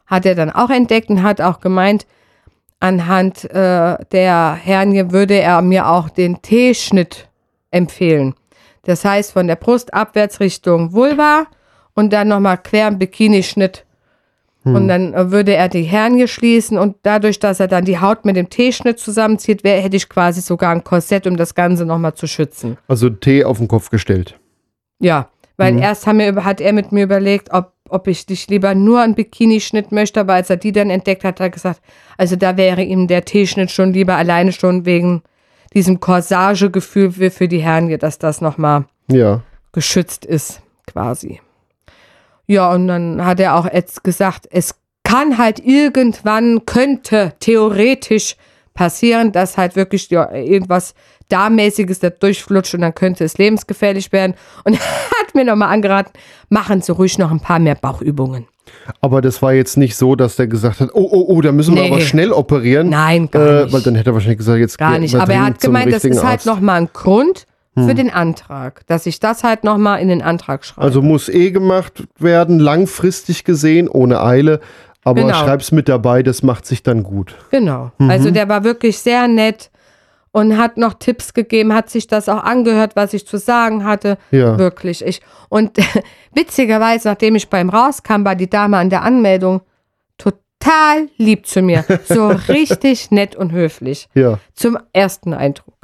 [0.06, 2.08] Hat er dann auch entdeckt und hat auch gemeint,
[2.80, 7.28] anhand äh, der Hernie würde er mir auch den T-Schnitt
[7.72, 8.34] empfehlen.
[8.84, 11.46] Das heißt von der Brust abwärts Richtung Vulva
[11.94, 13.86] und dann nochmal quer im Bikini-Schnitt.
[14.66, 18.26] Und dann äh, würde er die Hernie schließen und dadurch, dass er dann die Haut
[18.26, 22.14] mit dem T-Schnitt zusammenzieht, wär, hätte ich quasi sogar ein Korsett, um das Ganze nochmal
[22.14, 22.78] zu schützen.
[22.88, 24.38] also Tee auf den Kopf gestellt.
[25.00, 28.74] Ja, weil erst haben wir, hat er mit mir überlegt, ob, ob ich dich lieber
[28.76, 31.82] nur einen Bikini-Schnitt möchte, aber als er die dann entdeckt hat, hat er gesagt,
[32.18, 35.22] also da wäre ihm der T-Schnitt schon lieber alleine schon wegen
[35.74, 39.42] diesem Corsagegefühl für, die Hernie, dass das nochmal Ja.
[39.74, 41.42] geschützt ist, quasi.
[42.48, 48.38] Ja, und dann hat er auch jetzt gesagt, es kann halt irgendwann, könnte theoretisch
[48.74, 50.10] passieren, dass halt wirklich
[51.32, 54.34] ja, irgendwas Darmäßiges da durchflutscht und dann könnte es lebensgefährlich werden.
[54.64, 56.12] Und er hat mir nochmal angeraten,
[56.50, 58.48] machen Sie ruhig noch ein paar mehr Bauchübungen.
[59.02, 61.76] Aber das war jetzt nicht so, dass der gesagt hat, oh, oh, oh, da müssen
[61.76, 61.92] wir Nee.
[61.92, 62.90] aber schnell operieren.
[62.90, 63.74] Nein, gar äh, nicht.
[63.74, 65.16] Weil dann hätte er wahrscheinlich gesagt, jetzt Gar nicht.
[65.16, 69.22] Aber er hat gemeint, das ist halt nochmal ein Grund für den Antrag, dass ich
[69.22, 70.82] das halt nochmal in den Antrag schreibe.
[70.82, 74.60] Also muss eh gemacht werden, langfristig gesehen, ohne Eile.
[75.06, 75.34] Aber Genau.
[75.34, 77.36] schreib's mit dabei, das macht sich dann gut.
[77.52, 77.92] Genau.
[77.98, 78.10] Mhm.
[78.10, 79.72] Also der war wirklich sehr nett
[80.32, 84.18] und hat noch Tipps gegeben, hat sich das auch angehört, was ich zu sagen hatte.
[84.32, 84.58] Ja.
[84.58, 85.06] Wirklich.
[85.06, 85.78] Ich, und
[86.34, 89.62] witzigerweise, nachdem ich beim rauskam, war die Dame an der Anmeldung
[90.18, 91.86] total lieb zu mir.
[92.08, 94.10] So richtig nett und höflich.
[94.14, 94.40] Ja.
[94.54, 95.76] Zum ersten Eindruck.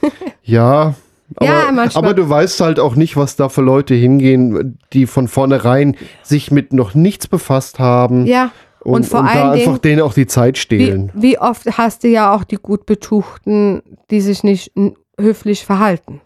[0.42, 0.94] Ja.
[1.36, 5.28] Aber, Ja, aber du weißt halt auch nicht, was da für Leute hingehen, die von
[5.28, 8.50] vornherein sich mit noch nichts befasst haben Ja.
[8.84, 11.10] Und, Und, vor und da allen einfach Dingen, denen auch die Zeit wie, stehlen.
[11.14, 14.72] wie oft hast du ja auch die gut Betuchten, die sich nicht
[15.18, 16.20] höflich verhalten.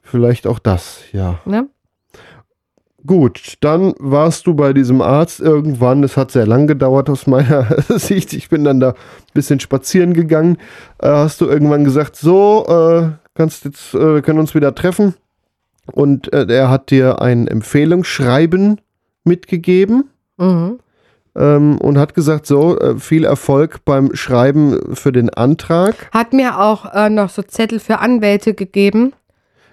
[0.00, 1.38] Vielleicht auch das, ja.
[1.44, 1.68] Ne?
[3.06, 6.04] Gut, dann warst du bei diesem Arzt irgendwann.
[6.04, 8.32] Es hat sehr lang gedauert aus meiner Sicht.
[8.32, 8.96] Ich bin dann da ein
[9.32, 10.58] bisschen spazieren gegangen.
[10.98, 15.14] Äh, hast du irgendwann gesagt, so, äh, kannst jetzt, äh, wir können uns wieder treffen.
[15.92, 18.80] Und äh, er hat dir ein Empfehlungsschreiben
[19.24, 20.78] mitgegeben Mhm.
[21.40, 25.94] Ähm, und hat gesagt, so, äh, viel Erfolg beim Schreiben für den Antrag.
[26.12, 29.12] Hat mir auch äh, noch so Zettel für Anwälte gegeben.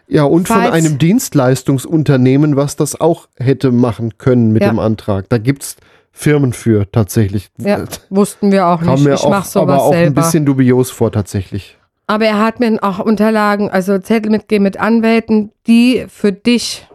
[0.08, 4.70] Ja, und von einem Dienstleistungsunternehmen, was das auch hätte machen können mit Ja.
[4.70, 5.26] dem Antrag.
[5.30, 5.76] Da gibt es
[6.12, 7.50] Firmen für tatsächlich.
[7.58, 9.04] Ja, wussten wir auch nicht.
[9.04, 10.22] mir Ich mache sowas aber auch ein selber.
[10.22, 11.78] bisschen dubios vor tatsächlich.
[12.08, 16.88] Aber er hat mir auch Unterlagen, also Zettel mitgegeben mit Anwälten, die für dich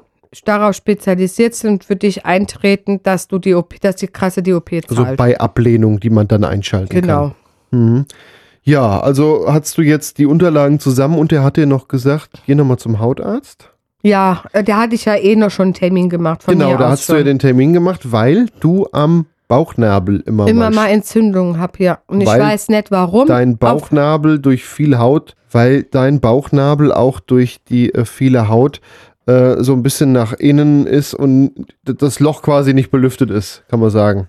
[0.44, 4.52] darauf spezialisiert sind und für dich eintreten, dass du die OP, dass die Kasse die
[4.52, 4.90] OP zahlt.
[4.90, 7.34] Also bei Ablehnung, die man dann einschalten genau.
[7.70, 7.80] kann.
[7.80, 8.06] Mhm.
[8.64, 12.54] Ja, also hast du jetzt die Unterlagen zusammen und der hat dir noch gesagt, geh
[12.54, 13.70] nochmal zum Hautarzt.
[14.02, 16.90] Ja, äh, da hatte ich ja eh noch schon einen Termin gemacht von genau, da
[16.90, 17.16] hast schon.
[17.16, 21.76] du ja den Termin gemacht, weil du am Bauchnabel immer, immer mal mal Entzündungen hab
[21.76, 23.26] hier und ich Weil weiß nicht warum.
[23.26, 28.80] dein Bauchnabel durch viel Haut, weil dein Bauchnabel auch durch die äh, viele Haut
[29.26, 31.52] äh, so ein bisschen nach innen ist und
[31.84, 34.28] das Loch quasi nicht belüftet ist, kann man sagen.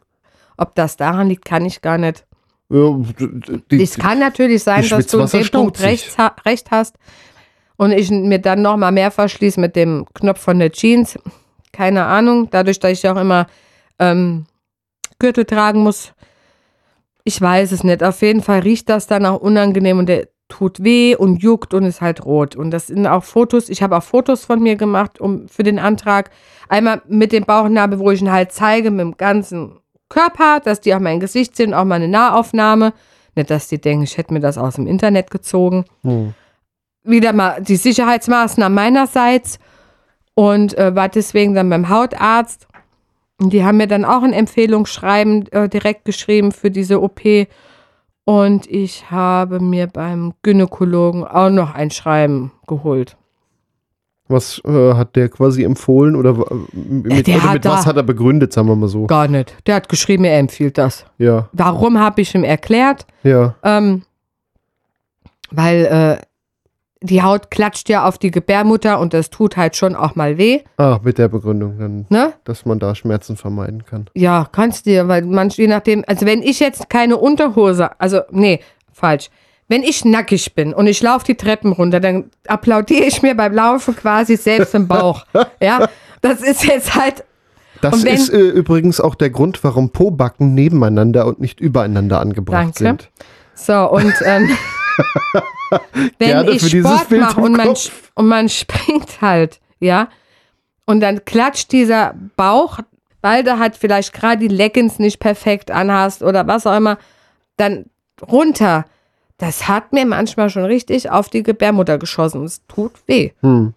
[0.58, 2.25] Ob das daran liegt, kann ich gar nicht.
[2.69, 2.95] Ja,
[3.71, 6.95] die, Es kann natürlich sein, dass du in dem Punkt recht, recht hast
[7.75, 11.17] und ich mir dann noch mal mehr verschließe mit dem Knopf von der Jeans.
[11.71, 12.49] Keine Ahnung.
[12.51, 13.47] Dadurch, dass ich auch immer
[13.99, 14.45] ähm,
[15.19, 16.13] Gürtel tragen muss.
[17.23, 18.03] Ich weiß es nicht.
[18.03, 21.84] Auf jeden Fall riecht das dann auch unangenehm und der tut weh und juckt und
[21.84, 22.56] ist halt rot.
[22.56, 23.69] Und das sind auch Fotos.
[23.69, 26.29] Ich habe auch Fotos von mir gemacht um, für den Antrag.
[26.69, 29.79] Einmal mit dem Bauchnabel, wo ich ihn halt zeige, mit dem ganzen
[30.10, 32.93] Körper, dass die auch mein Gesicht sehen, auch mal eine Nahaufnahme.
[33.36, 35.86] Nicht, dass die denken, ich hätte mir das aus dem Internet gezogen.
[36.03, 36.34] Hm.
[37.03, 39.60] Wieder mal die Sicherheitsmaßnahmen meinerseits
[40.36, 42.67] und äh, war deswegen dann beim Hautarzt.
[43.41, 47.21] Und die haben mir dann auch ein Empfehlungsschreiben äh, direkt geschrieben für diese OP.
[48.25, 53.17] Und ich habe mir beim Gynäkologen auch noch ein Schreiben geholt.
[54.29, 56.33] Was äh, hat der quasi empfohlen oder,
[56.71, 59.05] mit, der oder hat mit was hat er begründet, sagen wir mal so?
[59.07, 59.55] Gar nicht.
[59.67, 61.05] Der hat geschrieben, er empfiehlt das.
[61.17, 63.05] Ja, Warum habe ich ihm erklärt?
[63.23, 63.55] ja.
[63.63, 64.03] Ähm,
[65.55, 66.25] weil äh,
[67.03, 70.61] die Haut klatscht ja auf die Gebärmutter und das tut halt schon auch mal weh.
[70.77, 72.33] Ah, mit der Begründung dann, Ne?
[72.45, 74.09] dass man da Schmerzen vermeiden kann.
[74.15, 78.59] Ja, kannst dir, weil man, je nachdem, also wenn ich jetzt keine Unterhose, also, nee,
[78.91, 79.29] falsch.
[79.69, 83.53] Wenn ich nackig bin und ich laufe die Treppen runter, dann applaudiere ich mir beim
[83.53, 85.25] Laufen quasi selbst im Bauch.
[85.61, 85.87] ja,
[86.21, 87.23] das ist jetzt halt,
[87.81, 92.61] Das wenn- ist äh, übrigens auch der Grund, warum Pobacken nebeneinander und nicht übereinander angebracht
[92.63, 92.77] Danke.
[92.77, 93.09] sind.
[93.55, 94.49] so, und ähm,
[96.19, 97.75] wenn Gerne ich Sport mache und man,
[98.15, 100.10] und man springt halt, ja,
[100.86, 102.79] und dann klatscht dieser Bauch,
[103.21, 106.97] weil du halt vielleicht gerade die Leggings nicht perfekt anhast oder was auch immer,
[107.58, 107.86] dann
[108.21, 108.86] runter.
[109.38, 112.43] Das hat mir manchmal schon richtig auf die Gebärmutter geschossen.
[112.43, 113.32] Es tut weh.
[113.41, 113.73] Hm.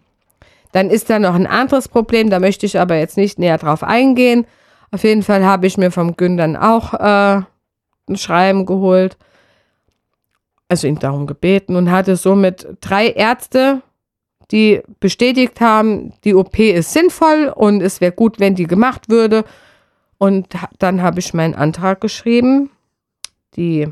[0.73, 3.83] Dann ist da noch ein anderes Problem, da möchte ich aber jetzt nicht näher drauf
[3.83, 4.47] eingehen.
[4.91, 7.43] Auf jeden Fall habe ich mir vom Gün dann auch äh,
[8.09, 9.17] ein Schreiben geholt,
[10.69, 13.83] also ihn darum gebeten und hatte somit drei Ärzte,
[14.51, 19.45] die bestätigt haben, die OP ist sinnvoll und es wäre gut, wenn die gemacht würde.
[20.19, 20.49] Und
[20.79, 22.71] dann habe ich meinen Antrag geschrieben,
[23.57, 23.89] die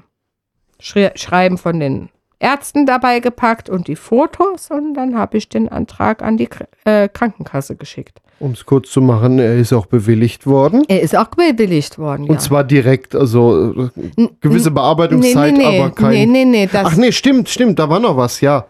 [0.80, 2.08] Schreiben von den
[2.44, 6.48] Ärzten dabei gepackt und die Fotos und dann habe ich den Antrag an die
[6.84, 8.20] äh, Krankenkasse geschickt.
[8.38, 10.84] Um es kurz zu machen, er ist auch bewilligt worden.
[10.88, 12.28] Er ist auch bewilligt worden.
[12.28, 12.38] Und ja.
[12.38, 16.10] zwar direkt, also äh, gewisse nee, Bearbeitungszeit, nee, nee, aber kein.
[16.10, 18.66] nee, nee, nee, Ach nee, stimmt, stimmt, da war noch was, ja.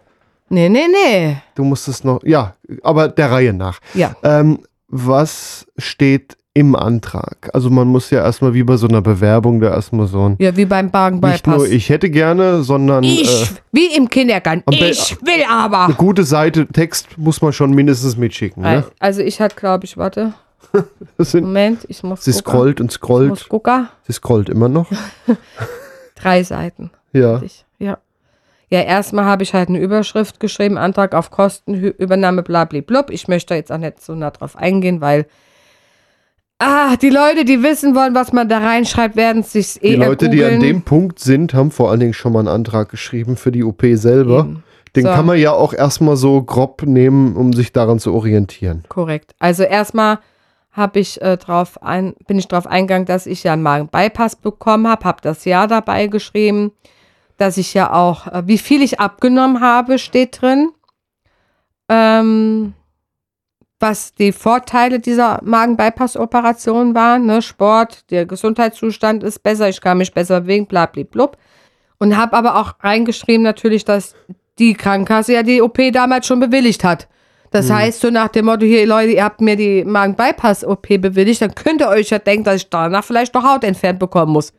[0.51, 1.37] nee, nee, nee.
[1.57, 3.81] Du musstest noch, ja, aber der Reihe nach.
[3.95, 7.51] Ja, Ähm, was steht im Antrag?
[7.53, 10.57] Also man muss ja erstmal wie bei so einer Bewerbung da erstmal so ein, ja
[10.57, 10.91] wie beim
[11.21, 14.63] nicht nur ich hätte gerne, sondern Ich, äh, wie im Kindergarten.
[14.73, 15.87] Ich will aber.
[15.87, 18.63] eine gute Seite Text muss man schon mindestens mitschicken.
[18.63, 18.85] Ne?
[19.01, 20.33] Also ich hatte, glaube ich, warte,
[21.19, 22.51] sind, Moment, ich muss sie gucken.
[22.51, 23.89] scrollt und Ich scrollt, muss gucken.
[24.07, 24.87] sie scrollt immer noch.
[26.15, 26.91] Drei Seiten.
[27.13, 27.43] Ja.
[27.43, 27.99] Ich, ja.
[28.71, 33.11] Ja, erstmal habe ich halt eine Überschrift geschrieben, Antrag auf Kostenübernahme, blablablub.
[33.11, 35.27] Ich möchte jetzt auch nicht so nah drauf eingehen, weil
[36.59, 39.97] ah, die Leute, die wissen wollen, was man da reinschreibt, werden es sich eh Die
[39.97, 43.37] Leute, die an dem Punkt sind, haben vor allen Dingen schon mal einen Antrag geschrieben
[43.37, 44.41] für die OP selber.
[44.41, 44.65] Eben.
[44.97, 45.11] Den So.
[45.11, 48.85] kann man ja auch erstmal so grob nehmen, um sich daran zu orientieren.
[48.89, 49.35] Korrekt.
[49.41, 50.21] Also erstmal
[50.71, 54.89] habe ich äh, drauf ein, bin ich drauf eingegangen, dass ich ja einen Magen-Bypass bekommen
[54.89, 56.73] habe, habe das Jahr dabei geschrieben,
[57.39, 60.71] dass ich ja auch, äh, wie viel ich abgenommen habe, steht drin.
[61.89, 62.75] Ähm,
[63.85, 67.43] was die Vorteile dieser Magen-Bypass-Operation waren, ne?
[67.43, 71.37] Sport, der Gesundheitszustand ist besser, ich kann mich besser bewegen, blablablub.
[71.99, 74.15] Und habe aber auch reingeschrieben natürlich, dass
[74.59, 77.09] die Krankenkasse ja die OP damals schon bewilligt hat.
[77.51, 81.55] Das heißt, so nach dem Motto, hier Leute, ihr habt mir die Magen-Bypass-OP bewilligt, dann
[81.55, 84.55] könnt ihr euch ja denken, dass ich danach vielleicht noch Haut entfernt bekommen muss.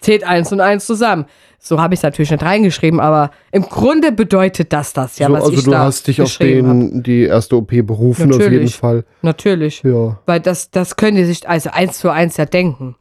[0.00, 1.24] Zählt eins und eins zusammen.
[1.58, 5.32] So habe ich es natürlich nicht reingeschrieben, aber im Grunde bedeutet das das ja, so,
[5.32, 8.52] was also ich du da hast dich auf den, die erste OP berufen, auf jeden
[8.52, 8.76] Natürlich.
[8.76, 9.04] Fall.
[9.22, 9.82] Natürlich.
[9.82, 10.18] Ja.
[10.26, 12.94] Weil das, das können die sich also eins zu eins ja denken.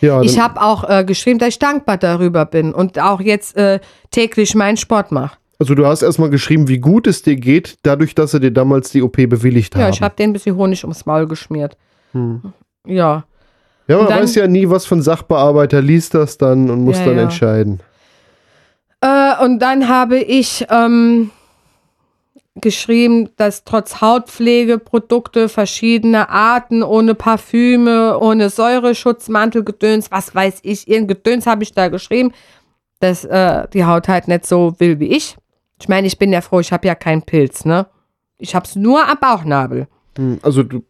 [0.00, 3.80] ja Ich habe auch äh, geschrieben, dass ich dankbar darüber bin und auch jetzt äh,
[4.10, 5.36] täglich meinen Sport mache.
[5.58, 8.90] also du hast erstmal geschrieben, wie gut es dir geht, dadurch, dass sie dir damals
[8.90, 9.92] die OP bewilligt Ja, haben.
[9.92, 11.76] ich habe den ein bisschen Honig ums Maul geschmiert.
[12.86, 13.24] Ja.
[13.88, 17.06] Ja, man dann- weiß ja nie, was von Sachbearbeiter liest das dann und muss Ja,
[17.06, 17.22] dann ja.
[17.24, 17.80] entscheiden.
[19.00, 21.30] Äh, und dann habe ich ähm,
[22.56, 31.46] geschrieben, dass trotz Hautpflegeprodukte verschiedene Arten, ohne Parfüme, ohne Säureschutzmantelgedöns, was weiß ich, irgendein Gedöns
[31.46, 32.32] habe ich da geschrieben,
[33.00, 35.36] dass äh, die Haut halt nicht so will wie ich.
[35.80, 37.86] Ich meine, ich bin ja froh, ich habe ja keinen Pilz, ne?
[38.38, 39.88] Ich habe es nur am Bauchnabel.
[40.16, 40.84] Hm, Also du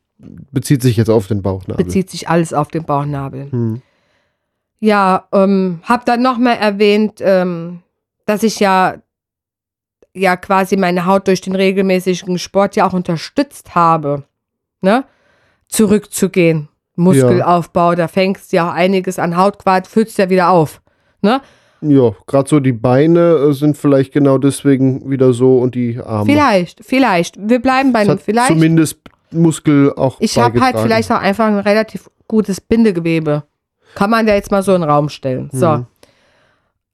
[0.51, 1.85] bezieht sich jetzt auf den Bauchnabel.
[1.85, 3.51] Bezieht sich alles auf den Bauchnabel.
[3.51, 3.83] Hm.
[4.81, 7.81] Ja, ähm, habe dann nochmal erwähnt, ähm,
[8.27, 8.97] dass ich ja,
[10.13, 14.25] ja quasi meine Haut durch den regelmäßigen Sport ja auch unterstützt habe,
[14.81, 15.05] ne?
[15.69, 16.69] Zurückzugehen.
[16.97, 20.81] Muskelaufbau, da fängst ja auch einiges an Hautquart, füllst ja wieder auf,
[21.23, 21.41] ne?
[21.81, 26.25] Ja, gerade so die Beine äh, sind vielleicht genau deswegen wieder so und die Arme.
[26.25, 27.37] Vielleicht, vielleicht.
[27.39, 28.49] Wir bleiben bei einem vielleicht.
[28.49, 29.01] Zumindest
[29.35, 33.45] Muskel auch Ich habe halt vielleicht auch einfach ein relativ gutes Bindegewebe.
[33.95, 35.51] Kann man da jetzt mal so in den Raum stellen.
[35.53, 35.69] So.
[35.69, 35.87] Mhm.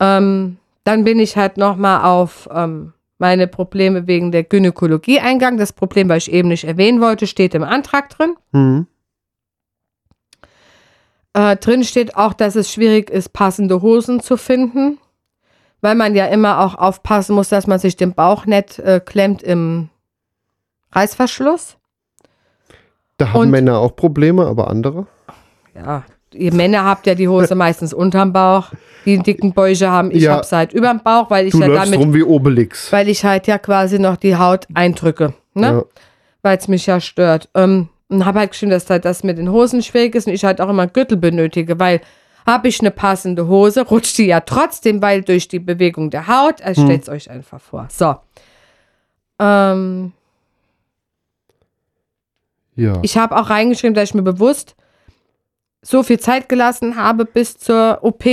[0.00, 5.58] Ähm, dann bin ich halt nochmal auf ähm, meine Probleme wegen der Gynäkologie eingegangen.
[5.58, 8.34] Das Problem, was ich eben nicht erwähnen wollte, steht im Antrag drin.
[8.52, 8.86] Hm.
[11.34, 14.98] Äh, drin steht auch, dass es schwierig ist, passende Hosen zu finden,
[15.80, 19.42] weil man ja immer auch aufpassen muss, dass man sich den Bauch nicht äh, klemmt
[19.42, 19.90] im
[20.92, 21.76] Reißverschluss.
[23.20, 25.06] Da haben Und- Männer auch Probleme, aber andere.
[25.74, 28.68] Ja, ihr Männer habt ja die Hose meistens unterm Bauch,
[29.04, 30.10] die einen dicken Bäuche haben.
[30.10, 30.36] Ich Ja.
[30.36, 32.90] hab's halt überm Bauch, weil ich ja damit, rum wie Obelix.
[32.90, 35.66] weil ich halt ja quasi noch die Haut eindrücke, ne?
[35.66, 35.84] Ja.
[36.42, 37.50] Weil es mich ja stört.
[37.54, 40.44] Ähm, und habe halt geschrieben, dass halt das mit den Hosen schwierig ist und ich
[40.46, 42.00] halt auch immer Gürtel benötige, weil
[42.46, 46.62] habe ich eine passende Hose, rutscht die ja trotzdem, weil durch die Bewegung der Haut,
[46.62, 47.86] also stellt's euch einfach vor.
[47.90, 48.14] So.
[49.38, 50.12] Ähm,
[52.80, 52.98] ja.
[53.02, 54.74] Ich habe auch reingeschrieben, dass ich mir bewusst
[55.82, 58.24] so viel Zeit gelassen habe bis zur OP.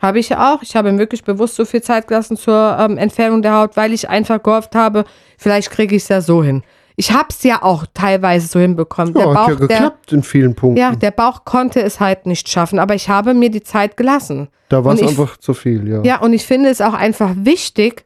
[0.00, 0.62] Habe ich ja auch.
[0.62, 3.92] Ich habe mir wirklich bewusst so viel Zeit gelassen zur ähm, Entfernung der Haut, weil
[3.92, 5.04] ich einfach gehofft habe,
[5.38, 6.62] vielleicht kriege ich es ja so hin.
[6.96, 9.14] Ich habe es ja auch teilweise so hinbekommen.
[9.14, 10.78] der ja, hat Bauch, ja der, geklappt in vielen Punkten.
[10.78, 14.48] ja, der Bauch konnte es halt nicht schaffen, aber ich habe mir die Zeit gelassen.
[14.68, 16.02] da war es einfach zu viel, ja.
[16.02, 18.04] Ja, und ich finde es auch einfach wichtig,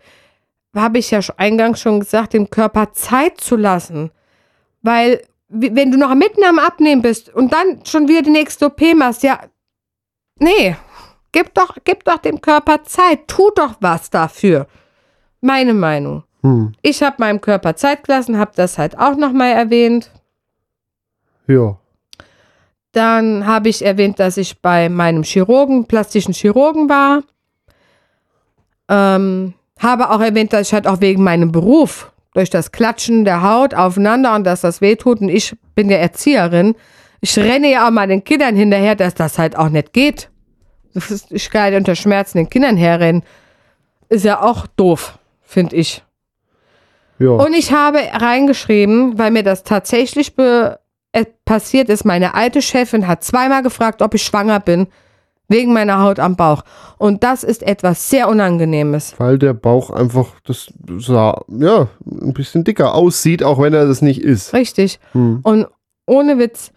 [0.75, 4.11] habe ich ja eingangs schon gesagt, dem Körper Zeit zu lassen.
[4.83, 8.81] Weil, wenn du noch mitten am Abnehmen bist und dann schon wieder die nächste OP
[8.95, 9.41] machst, ja,
[10.39, 10.77] nee,
[11.33, 14.67] gib doch, gib doch dem Körper Zeit, tu doch was dafür.
[15.41, 16.25] Meine Meinung.
[16.43, 16.73] Hm.
[16.83, 20.11] Ich habe meinem Körper Zeit gelassen, habe das halt auch nochmal erwähnt.
[21.47, 21.79] ja.
[22.93, 27.23] Dann habe ich erwähnt, dass ich bei meinem Chirurgen, plastischen Chirurgen war.
[28.89, 33.43] Ähm, habe auch erwähnt, dass ich halt auch wegen meinem Beruf durch das Klatschen der
[33.43, 35.21] Haut aufeinander und dass das wehtut.
[35.21, 36.77] Und ich bin ja Erzieherin.
[37.21, 40.31] Ich renne ja auch mal den Kindern hinterher, dass das halt auch nicht geht.
[41.31, 43.25] Ich kann halt unter Schmerzen den Kindern herrennen.
[44.09, 46.05] Ist ja auch doof, finde ich.
[47.19, 47.31] Ja.
[47.31, 50.77] Und ich habe reingeschrieben, weil mir das tatsächlich äh,
[51.45, 54.87] passiert ist, meine alte Chefin hat zweimal gefragt, ob ich schwanger bin,
[55.49, 56.63] wegen meiner Haut am Bauch.
[56.99, 59.15] Und das ist etwas sehr Unangenehmes.
[59.19, 64.03] Weil der Bauch einfach, das sah, ja, ein bisschen dicker aussieht, auch wenn er das
[64.03, 64.53] nicht ist.
[64.53, 65.01] Richtig.
[65.13, 65.41] Hm.
[65.43, 65.67] Und
[66.07, 66.71] ohne Witz,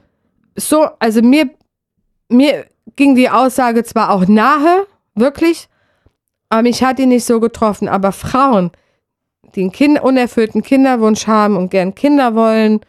[0.56, 1.50] so, also mir,
[2.30, 5.68] mir ging die Aussage zwar auch nahe, wirklich,
[6.50, 7.88] aber mich hat die nicht so getroffen.
[7.88, 8.72] Aber Frauen,
[9.56, 12.82] die einen kind unerfüllten Kinderwunsch haben und gern Kinder wollen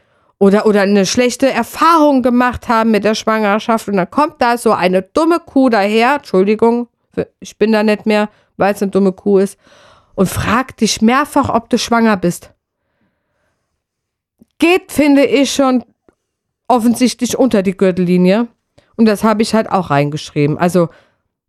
[0.42, 4.72] oder, oder eine schlechte Erfahrung gemacht haben mit der Schwangerschaft und dann kommt da so
[4.72, 6.88] eine dumme Kuh daher, Entschuldigung,
[7.38, 9.56] ich bin da nicht mehr, weil es eine dumme Kuh ist,
[10.16, 12.50] und fragt dich mehrfach, ob du schwanger bist.
[14.58, 15.84] Geht, finde ich, schon
[16.66, 18.48] offensichtlich unter die Gürtellinie.
[18.96, 20.58] Und das habe ich halt auch reingeschrieben.
[20.58, 20.88] Also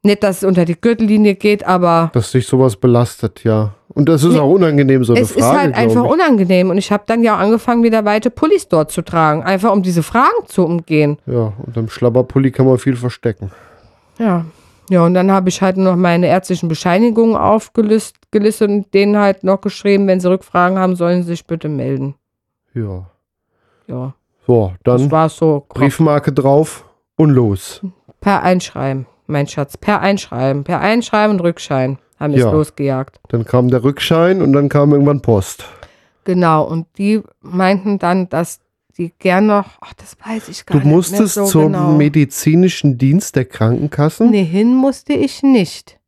[0.03, 3.73] nicht, dass es unter die Gürtellinie geht, aber Dass sich sowas belastet, ja.
[3.95, 5.45] Und das ist auch unangenehm, so eine es Frage.
[5.45, 6.11] ist halt einfach ich.
[6.11, 6.69] unangenehm.
[6.69, 9.43] Und ich habe dann ja auch angefangen, wieder weite Pullis dort zu tragen.
[9.43, 11.17] Einfach um diese Fragen zu umgehen.
[11.25, 13.51] Ja, unterm Schlabberpulli kann man viel verstecken.
[14.17, 14.45] Ja.
[14.89, 19.43] Ja, und dann habe ich halt noch meine ärztlichen Bescheinigungen aufgelistet gelistet und denen halt
[19.43, 22.15] noch geschrieben, wenn sie Rückfragen haben, sollen sie sich bitte melden.
[22.73, 23.05] Ja.
[23.87, 24.13] Ja,
[24.47, 25.65] So, das dann war so.
[25.69, 26.83] Briefmarke drauf
[27.15, 27.81] und los.
[28.21, 29.77] per Einschreiben, mein Schatz.
[29.77, 30.63] Per Einschreiben.
[30.63, 32.51] Per Einschreiben und Rückschein haben es Ja.
[32.51, 33.19] losgejagt.
[33.29, 35.65] Dann kam der Rückschein und dann kam irgendwann Post.
[36.23, 38.59] Genau, und die meinten dann, dass
[38.97, 41.91] die gern noch, ach, das weiß ich gar Du nicht mehr musstest so zum genau.
[41.93, 44.29] medizinischen Dienst der Krankenkassen.
[44.29, 45.99] Nee, hin musste ich nicht.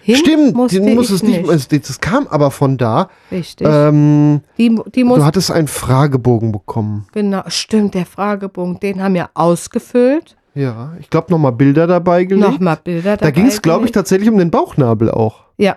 [0.00, 1.40] Hin Stimmt, musste du musstest ich nicht.
[1.42, 1.50] nicht.
[1.50, 3.08] also Das kam aber von da.
[3.30, 3.66] Richtig.
[3.70, 7.06] Ähm, die, die du hattest einen Fragebogen bekommen.
[7.12, 10.36] genau, stimmt, der Fragebogen, den haben wir ausgefüllt.
[10.54, 12.50] Ja, ich glaube nochmal Bilder dabei gelegt.
[12.50, 15.44] Nochmal Bilder da dabei ging es, glaube ich, tatsächlich um den Bauchnabel auch.
[15.56, 15.76] Ja,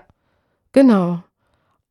[0.74, 1.20] genau.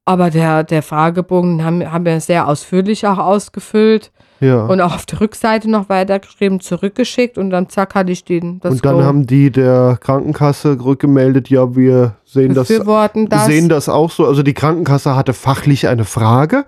[0.07, 4.67] Aber der, der Fragebogen haben, haben wir sehr ausführlich auch ausgefüllt Ja.
[4.67, 8.61] und auch auf der Rückseite noch weitergeschrieben, zurückgeschickt und dann zack hatte ich den.
[8.61, 9.03] Das und dann Go.
[9.03, 13.47] haben die der Krankenkasse rückgemeldet, ja, wir sehen das, das.
[13.47, 14.27] sehen das auch so.
[14.27, 16.67] Also die Krankenkasse hatte fachlich eine Frage,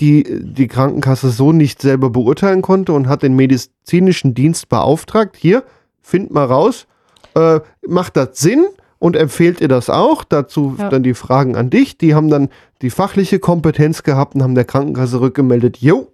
[0.00, 5.36] die die Krankenkasse so nicht selber beurteilen konnte und hat den medizinischen Dienst beauftragt.
[5.36, 5.64] Hier,
[6.02, 6.86] find mal raus,
[7.34, 8.66] äh, macht das Sinn
[8.98, 10.24] und empfehlt ihr das auch?
[10.24, 10.88] Dazu Ja.
[10.88, 11.98] dann die Fragen an dich.
[11.98, 12.48] Die haben dann
[12.82, 16.12] die fachliche Kompetenz gehabt und haben der Krankenkasse rückgemeldet, jo.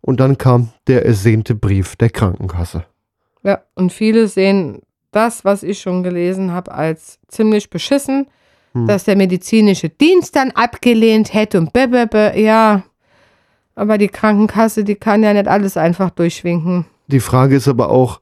[0.00, 2.84] Und dann kam der ersehnte Brief der Krankenkasse.
[3.42, 4.80] Ja, und viele sehen
[5.12, 8.26] das, was ich schon gelesen habe, als ziemlich beschissen,
[8.74, 8.86] Hm.
[8.86, 12.82] dass der medizinische Dienst dann abgelehnt hätte und bäbäbä, ja.
[13.74, 16.84] Aber die Krankenkasse, die kann ja nicht alles einfach durchwinken.
[17.08, 18.20] Die Frage ist aber auch,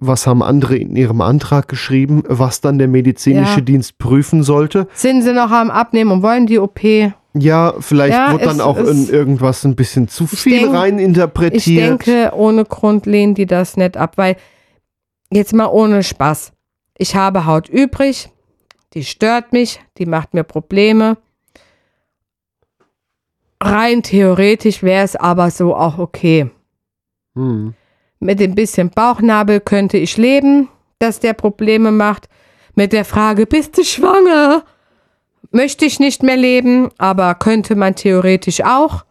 [0.00, 3.60] was haben andere in ihrem Antrag geschrieben, was dann der medizinische Ja.
[3.60, 4.88] Dienst prüfen sollte?
[4.94, 6.80] Sind sie noch am Abnehmen und wollen die OP?
[7.34, 10.74] Ja, vielleicht Ja, wird dann es auch in irgendwas ein bisschen zu Ich viel denk-
[10.74, 12.06] rein Ich interpretiert.
[12.06, 14.36] denke, ohne Grund lehnen die das nicht ab, weil
[15.30, 16.52] jetzt mal ohne Spaß.
[16.98, 18.30] Ich habe Haut übrig,
[18.94, 21.18] die stört mich, die macht mir Probleme.
[23.62, 26.50] Rein theoretisch wäre es aber so auch okay.
[27.34, 27.74] Hm.
[28.18, 32.28] Mit dem bisschen Bauchnabel könnte ich leben, dass der Probleme macht.
[32.74, 34.62] Mit der Frage, bist du schwanger?
[35.50, 39.04] Möchte ich nicht mehr leben, aber könnte man theoretisch auch.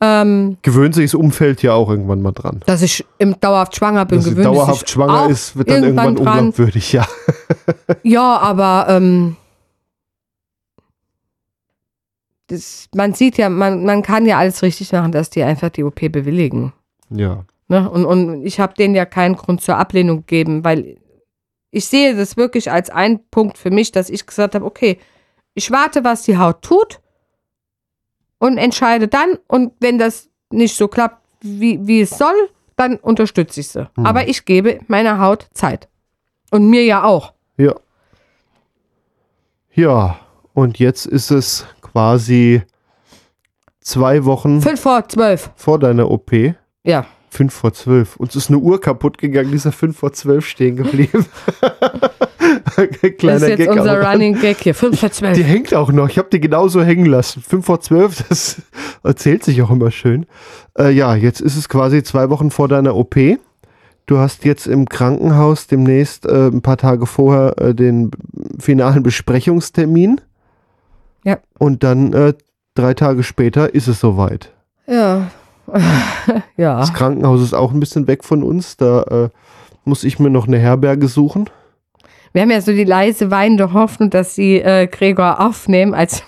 [0.00, 2.60] Ähm, Gewöhnt sich das Umfeld ja auch irgendwann mal dran.
[2.66, 6.16] dass ich im dauerhaft schwanger bin, Dass gewöhnt dauerhaft sich schwanger ist, wird dann irgendwann
[6.16, 6.38] dran.
[6.38, 7.06] unglaubwürdig, ja.
[8.02, 9.36] Ja, aber ähm,
[12.52, 15.84] das, man sieht ja, man, man kann ja alles richtig machen, dass die einfach die
[15.84, 16.72] OP bewilligen.
[17.08, 17.44] Ja.
[17.68, 17.88] Ne?
[17.88, 20.98] Und, und ich habe denen ja keinen Grund zur Ablehnung gegeben, weil
[21.70, 24.98] ich sehe das wirklich als einen Punkt für mich, dass ich gesagt habe, okay,
[25.54, 27.00] ich warte, was die Haut tut
[28.38, 29.38] und entscheide dann.
[29.48, 33.88] Und wenn das nicht so klappt, wie, wie es soll, dann unterstütze ich sie.
[33.96, 34.04] Mhm.
[34.04, 35.88] Aber ich gebe meiner Haut Zeit.
[36.50, 37.32] Und mir ja auch.
[37.56, 37.74] Ja.
[39.74, 40.18] Ja,
[40.52, 42.62] und jetzt ist es quasi
[43.80, 45.50] zwei Wochen Fünf vor zwölf.
[45.56, 46.32] vor deiner OP.
[46.84, 47.06] Ja.
[47.30, 48.16] Fünf vor zwölf.
[48.16, 51.26] Uns ist eine Uhr kaputt gegangen, die ist ja fünf vor zwölf stehen geblieben.
[53.18, 54.74] Kleiner das ist jetzt Gag, unser Running Gag hier.
[54.74, 55.36] Fünf vor zwölf.
[55.36, 56.08] Die hängt auch noch.
[56.08, 57.42] Ich habe die genauso hängen lassen.
[57.42, 58.60] Fünf vor zwölf, das
[59.02, 60.26] erzählt sich auch immer schön.
[60.78, 63.16] Äh, ja, jetzt ist es quasi zwei Wochen vor deiner OP.
[64.06, 68.10] Du hast jetzt im Krankenhaus demnächst äh, ein paar Tage vorher äh, den
[68.58, 70.20] finalen Besprechungstermin.
[71.24, 71.38] Ja.
[71.58, 72.34] Und dann äh,
[72.74, 74.52] drei Tage später ist es soweit.
[74.86, 75.30] Ja.
[76.56, 76.80] ja.
[76.80, 78.76] Das Krankenhaus ist auch ein bisschen weg von uns.
[78.76, 79.28] Da äh,
[79.84, 81.48] muss ich mir noch eine Herberge suchen.
[82.32, 86.22] Wir haben ja so die leise weinende Hoffnung, dass sie äh, Gregor aufnehmen als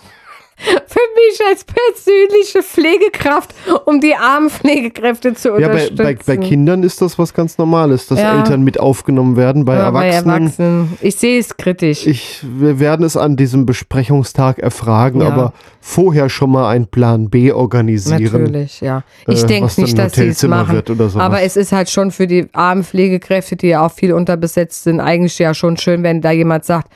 [0.57, 3.55] für mich als persönliche Pflegekraft,
[3.87, 5.97] um die armen Pflegekräfte zu Ja, bei, unterstützen.
[5.97, 8.39] bei, bei Kindern ist das was ganz Normales, dass Ja.
[8.39, 9.65] Eltern mit aufgenommen werden.
[9.65, 10.99] Bei Ja, bei Erwachsenen Erwachsenen.
[11.01, 12.07] Ich sehe es kritisch.
[12.07, 15.29] Ich, wir werden es an diesem Besprechungstag erfragen, Ja.
[15.29, 18.23] aber vorher schon mal einen Plan B organisieren.
[18.45, 19.03] Natürlich, ja.
[19.27, 20.75] Ich äh, denke nicht, dass sie es machen.
[20.77, 21.25] wird oder sowas.
[21.25, 25.01] Aber es ist halt schon für die armen Pflegekräfte, die ja auch viel unterbesetzt sind,
[25.01, 26.89] eigentlich ja schon schön, wenn da jemand sagt,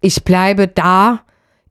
[0.00, 1.20] ich bleibe da,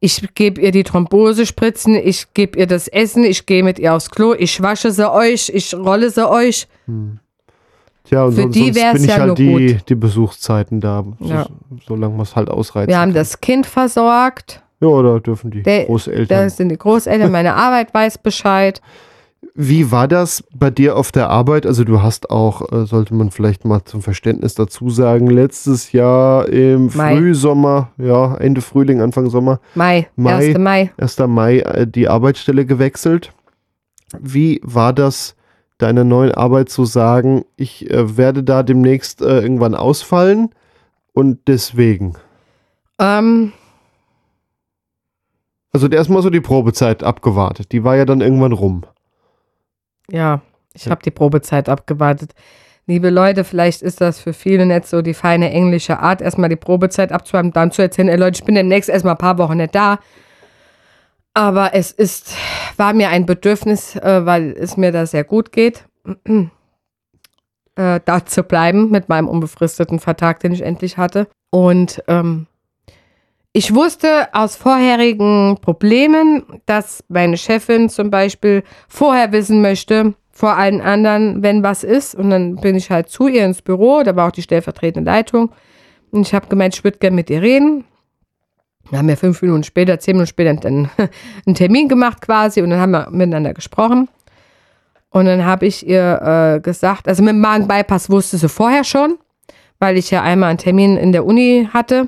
[0.03, 4.09] ich gebe ihr die Thrombosespritzen, ich gebe ihr das Essen, ich gehe mit ihr aufs
[4.09, 6.67] Klo, ich wasche sie euch, ich rolle sie euch.
[8.03, 11.43] Tja, und für sonst, die sonst bin ich ja halt die, die Besuchszeiten da, Ja.
[11.45, 11.49] so,
[11.87, 12.89] solange man es halt ausreizt.
[12.89, 16.27] Wir haben das Kind versorgt, Ja, oder dürfen die Der- Großeltern.
[16.27, 18.81] da sind die Großeltern, meine Arbeit weiß Bescheid.
[19.53, 21.65] Wie war das bei dir auf der Arbeit?
[21.65, 26.47] Also du hast auch, äh, sollte man vielleicht mal zum Verständnis dazu sagen, letztes Jahr
[26.47, 27.17] im Mai.
[27.17, 30.51] Frühsommer, ja, Ende Frühling, Anfang Sommer, Mai, Mai.
[30.51, 30.57] 1.
[30.57, 30.91] Mai.
[30.97, 31.17] 1.
[31.27, 33.33] Mai äh, die Arbeitsstelle gewechselt.
[34.19, 35.35] Wie war das,
[35.77, 40.49] deiner neuen Arbeit zu sagen, ich äh, werde da demnächst äh, irgendwann ausfallen
[41.13, 42.13] und deswegen?
[42.99, 43.51] Ähm,
[45.73, 47.71] Also erstmal so die Probezeit abgewartet.
[47.71, 48.83] Die war ja dann irgendwann rum.
[50.11, 50.41] Ja,
[50.73, 52.33] ich habe die Probezeit abgewartet.
[52.87, 56.55] Liebe Leute, vielleicht ist das für viele nicht so die feine englische Art, erstmal die
[56.55, 59.75] Probezeit abzuhaben, dann zu erzählen, ey Leute, ich bin demnächst erstmal ein paar Wochen nicht
[59.75, 59.99] da.
[61.33, 62.35] Aber es ist,
[62.77, 65.85] war mir ein Bedürfnis, äh, weil es mir da sehr gut geht,
[67.75, 71.27] äh, da zu bleiben mit meinem unbefristeten Vertrag, den ich endlich hatte.
[71.51, 72.47] Und ähm,
[73.53, 80.79] ich wusste aus vorherigen Problemen, dass meine Chefin zum Beispiel vorher wissen möchte, vor allen
[80.79, 82.15] anderen, wenn was ist.
[82.15, 85.51] Und dann bin ich halt zu ihr ins Büro, da war auch die stellvertretende Leitung.
[86.11, 87.83] Und ich habe gemeint, ich würde gerne mit ihr reden.
[88.89, 90.89] Dann haben wir fünf Minuten später, zehn Minuten später dann
[91.45, 94.07] einen Termin gemacht quasi und dann haben wir miteinander gesprochen.
[95.09, 99.17] Und dann habe ich ihr äh, gesagt, also mit dem Magen-Bypass wusste sie vorher schon,
[99.77, 102.07] weil ich ja einmal einen Termin in der Uni hatte.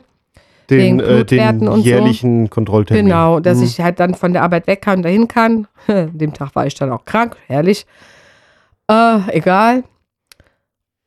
[0.69, 1.85] Den, äh, Blutwerten den und so.
[1.85, 3.05] jährlichen Kontrolltermin.
[3.05, 3.63] Genau, dass Mhm.
[3.65, 5.67] ich halt dann von der Arbeit weg kann und dahin kann.
[5.87, 7.85] An dem Tag war ich dann auch krank, herrlich.
[8.89, 9.83] Äh, egal.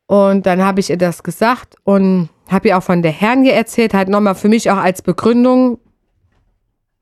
[0.07, 3.93] Und dann habe ich ihr das gesagt und habe ihr auch von der Hernie erzählt,
[3.93, 5.79] halt nochmal für mich auch als Begründung.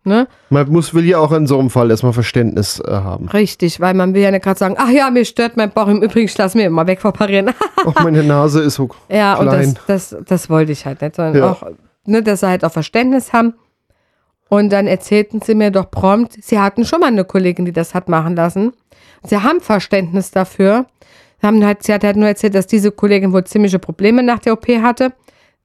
[0.07, 0.26] Ne?
[0.50, 3.28] Man muss, will ja auch in so einem Fall erstmal Verständnis äh, haben.
[3.28, 6.02] Richtig, weil man will ja nicht gerade sagen, ach ja, mir stört mein Bauch im
[6.02, 7.50] Übrigen, ich lass mir immer wegoperieren.
[7.86, 9.78] Auch meine Nase ist so Ja, und klein.
[9.86, 11.50] das, das, das wollte ich halt nicht, sondern Ja.
[11.52, 11.62] auch,
[12.07, 13.55] ne, dass sie halt auch Verständnis haben.
[14.48, 17.94] Und dann erzählten sie mir doch prompt, sie hatten schon mal eine Kollegin, die das
[17.94, 18.72] hat machen lassen.
[19.22, 20.86] Sie haben Verständnis dafür.
[21.40, 24.38] Sie, haben halt, sie hat halt nur erzählt, dass diese Kollegin wohl ziemliche Probleme nach
[24.38, 25.12] der OP hatte.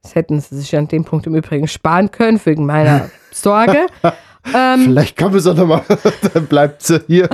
[0.02, 3.86] Das hätten sie sich an dem Punkt im Übrigen sparen können, wegen meiner Sorge.
[4.54, 5.82] ähm, Vielleicht kann man es auch nochmal,
[6.34, 7.28] dann bleibt sie hier.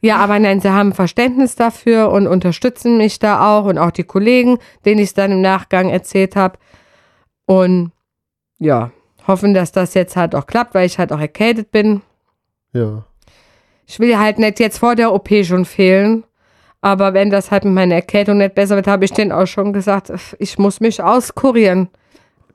[0.00, 4.04] Ja, aber nein, sie haben Verständnis dafür und unterstützen mich da auch und auch die
[4.04, 6.58] Kollegen, denen ich es dann im Nachgang erzählt habe.
[7.44, 7.92] Und
[8.58, 8.90] ja,
[9.26, 12.02] hoffen, dass das jetzt halt auch klappt, weil ich halt auch erkältet bin.
[12.72, 13.04] Ja.
[13.86, 16.24] Ich will halt nicht jetzt vor der OP schon fehlen,
[16.80, 19.72] Aber wenn das halt mit meiner Erkältung nicht besser wird, habe ich denen auch schon
[19.72, 21.88] gesagt, ich muss mich auskurieren.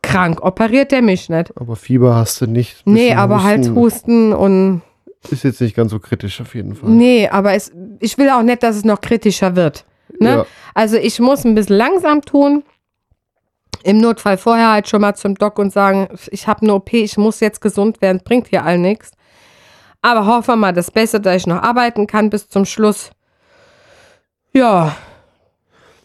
[0.02, 1.52] Krank, operiert der mich nicht.
[1.58, 2.82] Aber Fieber hast du nicht.
[2.86, 4.82] Nee, aber halt Husten und.
[5.30, 6.89] Ist jetzt nicht ganz so kritisch auf jeden Fall.
[6.89, 9.86] Nee, aber es, ich will auch nicht, dass es noch kritischer wird.
[10.20, 10.30] Ne?
[10.30, 10.45] Ja.
[10.74, 12.64] Also ich muss ein bisschen langsam tun.
[13.84, 17.17] Im Notfall vorher halt schon mal zum Doc und sagen, ich habe eine OP, ich
[17.17, 19.11] muss jetzt gesund werden, bringt hier all nichts.
[20.01, 23.11] Aber hoffen wir mal das Beste, dass ich noch arbeiten kann bis zum Schluss.
[24.53, 24.95] Ja,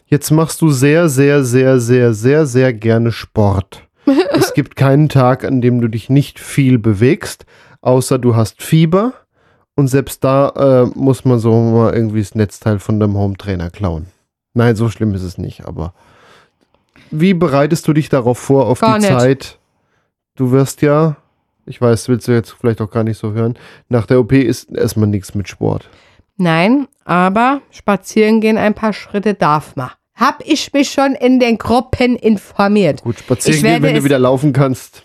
[0.09, 3.83] Jetzt machst du sehr, sehr, sehr, sehr, sehr, sehr gerne Sport.
[4.31, 7.45] es gibt keinen Tag, an dem du dich nicht viel bewegst,
[7.81, 9.13] außer du hast Fieber.
[9.75, 10.49] Und selbst da
[10.85, 14.07] äh, muss man so mal irgendwie das Netzteil von deinem Home-Trainer klauen.
[14.53, 15.93] Nein, so schlimm ist es nicht, aber
[17.11, 19.19] wie bereitest du dich darauf vor, auf Gar die nicht.
[19.19, 19.59] Zeit?
[20.35, 21.17] Du wirst ja,
[21.65, 23.57] ich weiß, willst du jetzt vielleicht auch gar nicht so hören,
[23.89, 25.89] nach der OP ist erstmal nichts mit Sport.
[26.37, 29.91] nein, aber spazieren gehen ein paar Schritte darf man.
[30.15, 33.03] Hab ich mich schon in den Gruppen informiert.
[33.03, 35.03] Gut, spazieren Ich gehen, wenn du wieder laufen kannst,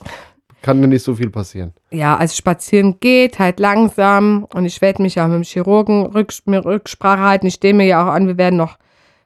[0.63, 1.73] kann dir nicht so viel passieren.
[1.91, 7.21] Ja, also spazieren geht halt langsam und ich werde mich auch mit dem Chirurgen Rücksprache
[7.21, 7.47] halten.
[7.47, 8.79] Ich stehe mir ja auch an, wir werden noch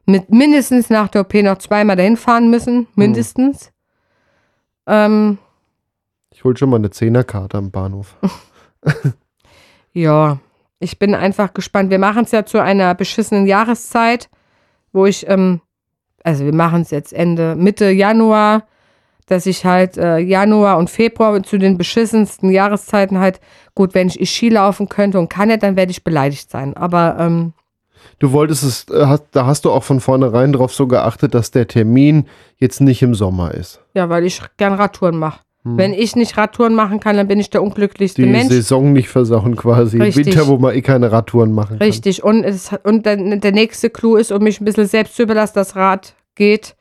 [0.07, 3.73] mit mindestens nach der OP noch zweimal dahin fahren müssen, mindestens.
[4.87, 5.39] Ähm,
[6.33, 8.17] Ich hol schon mal eine Zehnerkarte am Bahnhof.
[9.93, 10.39] ja,
[10.79, 11.91] ich bin einfach gespannt.
[11.91, 14.29] Wir machen es ja zu einer beschissenen Jahreszeit,
[14.93, 15.61] wo ich, ähm,
[16.23, 18.65] also wir machen es jetzt Ende, Mitte Januar,
[19.27, 23.41] dass ich halt äh, Januar und Februar zu den beschissensten Jahreszeiten halt,
[23.75, 26.77] gut, wenn ich Ski laufen könnte und kann nicht, dann werde ich beleidigt sein.
[26.77, 27.53] Aber ähm,
[28.19, 31.51] Du wolltest es, äh, hast, da hast du auch von vornherein darauf so geachtet, dass
[31.51, 32.27] der Termin
[32.59, 33.81] jetzt nicht im Sommer ist.
[33.95, 35.41] ja, weil ich gern Radtouren mache.
[35.65, 35.79] Hm.
[35.79, 38.49] Wenn ich nicht Radtouren machen kann, dann bin ich der unglücklichste Die Mensch.
[38.49, 40.01] Saison nicht versauen quasi.
[40.01, 40.27] Richtig.
[40.27, 41.87] Winter, wo man eh keine Radtouren machen kann.
[41.87, 42.23] Richtig.
[42.23, 45.55] Und, es, und der, der nächste Clou ist, um mich ein bisschen selbst zu überlassen,
[45.57, 46.77] das Rad geht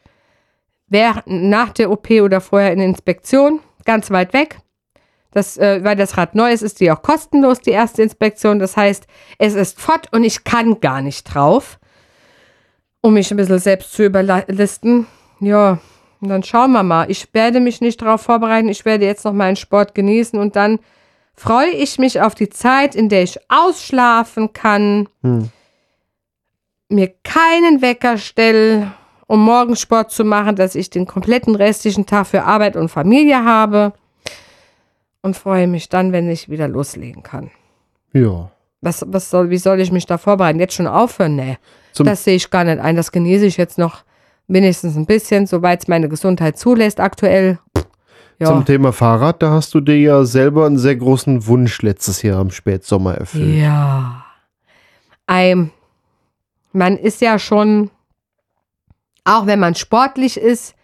[0.87, 4.59] wer, nach der OP oder vorher in Inspektion, ganz weit weg.
[5.35, 8.57] Das, äh, weil das Rad neu ist, ist die auch kostenlos, die erste Inspektion.
[8.57, 9.05] Das heißt,
[9.37, 11.77] es ist fort und ich kann gar nicht drauf,
[13.01, 15.07] um mich ein bisschen selbst zu überlisten.
[15.41, 15.79] Ja,
[16.21, 17.11] dann schauen wir mal.
[17.11, 18.69] Ich werde mich nicht darauf vorbereiten.
[18.69, 20.79] Ich werde jetzt noch meinen Sport genießen und dann
[21.35, 25.49] freue ich mich auf die Zeit, in der ich ausschlafen kann, Hm.
[26.87, 28.93] mir keinen Wecker stelle,
[29.27, 33.43] um morgens Sport zu machen, dass ich den kompletten restlichen Tag für Arbeit und Familie
[33.43, 33.91] habe
[35.25, 37.49] und freue mich dann, wenn ich wieder loslegen kann.
[38.13, 38.51] Ja.
[38.81, 40.59] Was, was soll, wie soll ich mich da vorbereiten?
[40.59, 41.35] Jetzt schon aufhören?
[41.35, 41.57] Nee,
[41.93, 42.95] Zum- das sehe ich gar nicht ein.
[42.95, 44.03] Das genieße ich jetzt noch
[44.47, 47.57] wenigstens ein bisschen, soweit es meine Gesundheit zulässt aktuell.
[48.37, 48.47] Ja.
[48.47, 52.39] Zum Thema Fahrrad, da hast du dir ja selber einen sehr großen Wunsch letztes Jahr
[52.41, 53.55] im Spätsommer erfüllt.
[53.63, 54.25] Ja.
[55.25, 55.71] Ein,
[56.71, 57.89] man ist ja schon,
[59.23, 60.74] auch wenn man sportlich ist,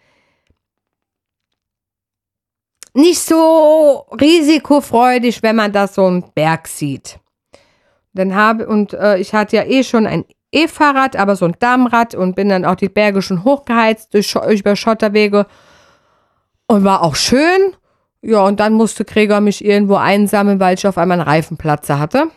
[2.94, 7.18] nicht so risikofreudig, wenn man da so einen Berg sieht.
[8.12, 12.14] Dann habe, und äh, ich hatte ja eh schon ein E-Fahrrad, aber so ein Dammrad
[12.14, 15.46] und bin dann auch die Berge schon hochgeheizt durch, über Schotterwege
[16.66, 17.74] und war auch schön.
[18.20, 22.28] Ja, und dann musste Gregor mich irgendwo einsammeln, weil ich auf einmal einen Reifenplatzer hatte.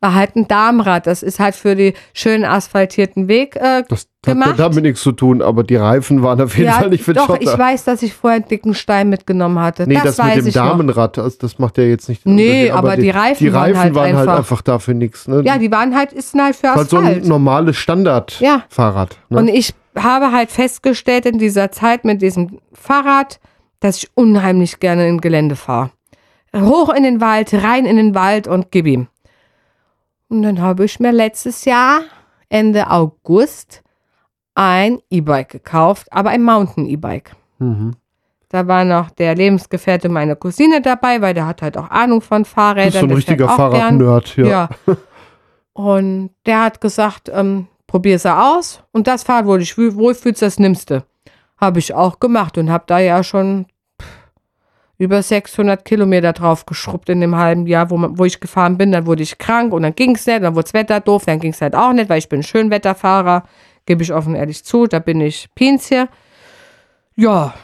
[0.00, 1.06] War halt ein Darmrad.
[1.06, 4.58] Das ist halt für die schönen asphaltierten Weg äh, Das hat gemacht.
[4.58, 7.26] damit nichts zu tun, aber die Reifen waren auf jeden ja, Fall nicht für doch,
[7.26, 7.40] Schotter.
[7.42, 9.86] ich weiß, dass ich vorher einen dicken Stein mitgenommen hatte.
[9.86, 10.52] nee, das, das, mit dem.
[10.52, 13.78] Damenrad, also das macht ja jetzt nicht Nee, Unterschied, aber die Reifen die waren Reifen
[13.80, 15.26] halt waren halt einfach- einfach dafür nichts.
[15.26, 15.42] Ne?
[15.44, 17.26] Ja, die waren halt, ist halt für halt so ein Asphalt.
[17.26, 19.14] normales Standard-Fahrrad.
[19.14, 19.18] Ja.
[19.30, 19.38] Ne?
[19.38, 23.40] Und ich habe halt festgestellt in dieser Zeit mit diesem Fahrrad,
[23.80, 25.90] dass ich unheimlich gerne in Gelände fahre.
[26.54, 29.06] Hoch in den Wald, rein in den Wald und gib ihm.
[30.28, 32.02] Und dann habe ich mir letztes Jahr,
[32.48, 33.82] Ende August,
[34.60, 37.34] ein E-Bike gekauft, aber ein Mountain-E-Bike.
[37.58, 37.96] mhm.
[38.52, 42.44] Da war noch der Lebensgefährte meiner Cousine dabei, weil der hat halt auch Ahnung von
[42.44, 42.86] Fahrrädern.
[42.86, 43.48] Das ist so ein richtiger.
[43.48, 44.36] Fahrrad-Nerd.
[44.36, 44.46] Ja.
[44.46, 44.68] Ja.
[45.72, 48.82] Und der hat gesagt, ähm, probier's aus.
[48.90, 51.04] Und das Fahrrad, wo du dich wohlfühlst, das nimmste.
[51.58, 53.66] Habe ich auch gemacht und habe da ja schon
[54.98, 58.90] über 600 Kilometer drauf geschrubbt in dem halben Jahr, wo, man, wo ich gefahren bin.
[58.90, 60.42] Dann wurde ich krank und dann ging's nicht.
[60.42, 61.22] Dann wurde das Wetter doof.
[61.24, 63.44] Dann ging's halt auch nicht, weil ich bin ein Schönwetterfahrer.
[63.86, 64.86] Gebe ich offen ehrlich zu.
[64.86, 66.08] Da bin ich Pinzia.
[67.16, 67.54] Ja,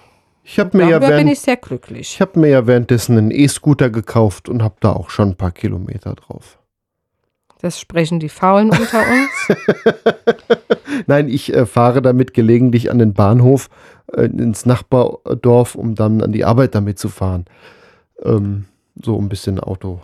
[0.42, 2.14] Ich habe mir, ja darüber bin während, ich sehr glücklich.
[2.14, 5.52] ich hab mir ja währenddessen einen E-Scooter gekauft und habe da auch schon ein paar
[5.52, 6.58] Kilometer drauf.
[7.62, 9.56] Das sprechen die Faulen unter uns.
[11.06, 13.70] Nein, ich äh, fahre damit gelegentlich an den Bahnhof
[14.12, 17.46] äh, ins Nachbardorf, um dann an die Arbeit damit zu fahren.
[18.22, 18.66] Ähm,
[19.02, 20.00] so ein bisschen Auto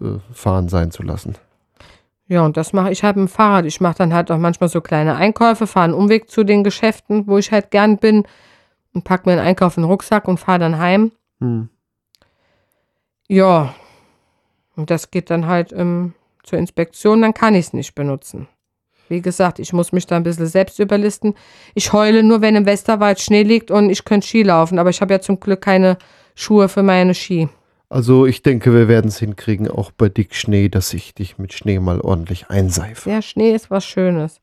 [0.00, 1.36] äh, fahren sein zu lassen.
[2.30, 3.66] Ja, und das mache ich halt mit dem Fahrrad.
[3.66, 7.26] Ich mache dann halt auch manchmal so kleine Einkäufe, fahre einen Umweg zu den Geschäften,
[7.26, 8.22] wo ich halt gern bin
[8.94, 11.10] und pack mir einen Einkauf in den Rucksack und fahre dann heim.
[11.40, 11.68] Hm.
[13.26, 13.74] Ja,
[14.76, 16.14] und das geht dann halt ähm,
[16.44, 18.46] zur Inspektion, dann kann ich es nicht benutzen.
[19.08, 21.34] Wie gesagt, ich muss mich da ein bisschen selbst überlisten.
[21.74, 25.00] Ich heule nur, wenn im Westerwald Schnee liegt und ich könnte Ski laufen, aber ich
[25.00, 25.98] habe ja zum Glück keine
[26.36, 27.48] Schuhe für meine Ski.
[27.90, 31.52] Also ich denke, wir werden es hinkriegen, auch bei dick Schnee, dass ich dich mit
[31.52, 33.10] Schnee mal ordentlich einseife.
[33.10, 34.40] Ja, Schnee ist was Schönes.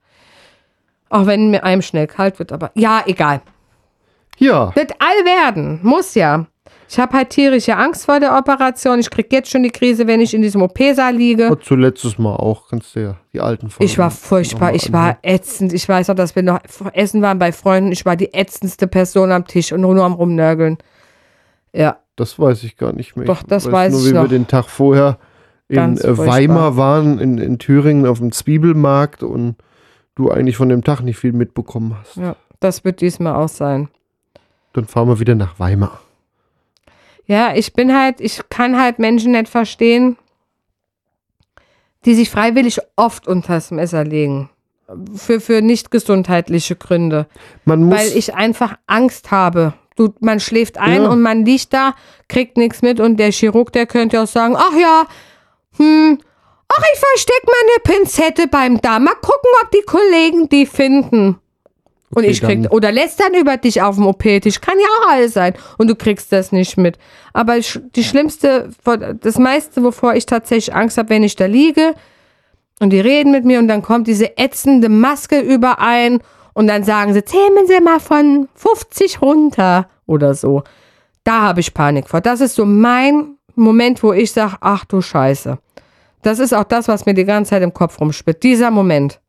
[1.09, 3.41] Auch wenn mir einem schnell kalt wird, aber ja, egal.
[4.37, 6.45] Ja, Wird all werden, muss ja.
[6.89, 8.99] Ich habe halt tierische Angst vor der Operation.
[8.99, 11.49] Ich krieg jetzt schon die Krise, wenn ich in diesem OP-Saal liege.
[11.49, 15.17] und zuletzt Mal auch, kannst du ja die alten Folgen Ich war furchtbar, ich war
[15.21, 15.71] ätzend.
[15.71, 16.59] Ich weiß auch, dass wir noch
[16.93, 17.93] essen waren bei Freunden.
[17.93, 20.77] Ich war die ätzendste Person am Tisch und nur, nur am Rumnörgeln.
[21.73, 23.26] Ja, Das weiß ich gar nicht mehr.
[23.26, 24.28] Doch, das ich weiß nur, ich wie wir noch.
[24.28, 25.18] den Tag vorher
[25.70, 26.18] in äh.
[26.18, 29.55] Weimar waren, in, in Thüringen auf dem Zwiebelmarkt und
[30.15, 32.18] du eigentlich von dem Tag nicht viel mitbekommen hast.
[32.18, 33.88] ja, das wird diesmal auch sein.
[34.74, 36.01] Dann fahren wir wieder nach Weimar.
[37.28, 40.18] Ja, ich bin halt, ich kann halt Menschen nicht verstehen,
[42.05, 44.49] die sich freiwillig oft unters Messer legen.
[45.15, 47.28] Für, für nicht gesundheitliche Gründe.
[47.65, 49.74] Man muss, weil ich einfach Angst habe.
[49.97, 51.09] Du, man schläft ein Ja.
[51.09, 51.93] und man liegt da,
[52.29, 55.03] kriegt nichts mit und der Chirurg, der könnte auch sagen, ach ja,
[55.77, 56.17] hm,
[56.69, 59.03] ach, ich versteck meine Pinzette beim Darm.
[59.05, 61.39] Mal gucken, ob die Kollegen die finden.
[62.09, 64.61] Und Okay, ich krieg, oder lässt dann über dich auf dem OP-Tisch.
[64.61, 65.55] Kann ja auch alles sein.
[65.77, 66.97] Und du kriegst das nicht mit.
[67.33, 68.69] Aber die schlimmste,
[69.21, 71.95] das meiste, wovor ich tatsächlich Angst habe, wenn ich da liege
[72.79, 76.19] und die reden mit mir und dann kommt diese ätzende Maske überein
[76.57, 80.63] und dann sagen sie, zähmen Sie mal von 50 runter oder so.
[81.23, 82.19] Da habe ich Panik vor.
[82.19, 85.59] Das ist so mein Moment, wo ich sage, ach du Scheiße.
[86.23, 88.41] Das ist auch das, was mir die ganze Zeit im Kopf rumspitzt.
[88.43, 89.19] Dieser Moment.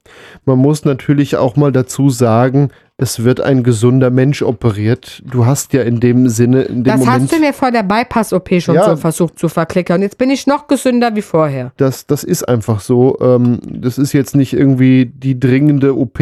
[0.47, 5.23] man muss natürlich auch mal dazu sagen, es wird ein gesunder Mensch operiert.
[5.25, 7.83] Du hast ja in dem Sinne, in dem Das Moment, hast du mir vor der
[7.83, 8.85] Bypass-OP schon Ja.
[8.89, 10.01] so versucht zu verklickern.
[10.01, 11.73] Jetzt bin ich noch gesünder wie vorher.
[11.77, 13.19] das, das ist einfach so.
[13.21, 16.19] Ähm, das ist jetzt nicht irgendwie die dringende OP,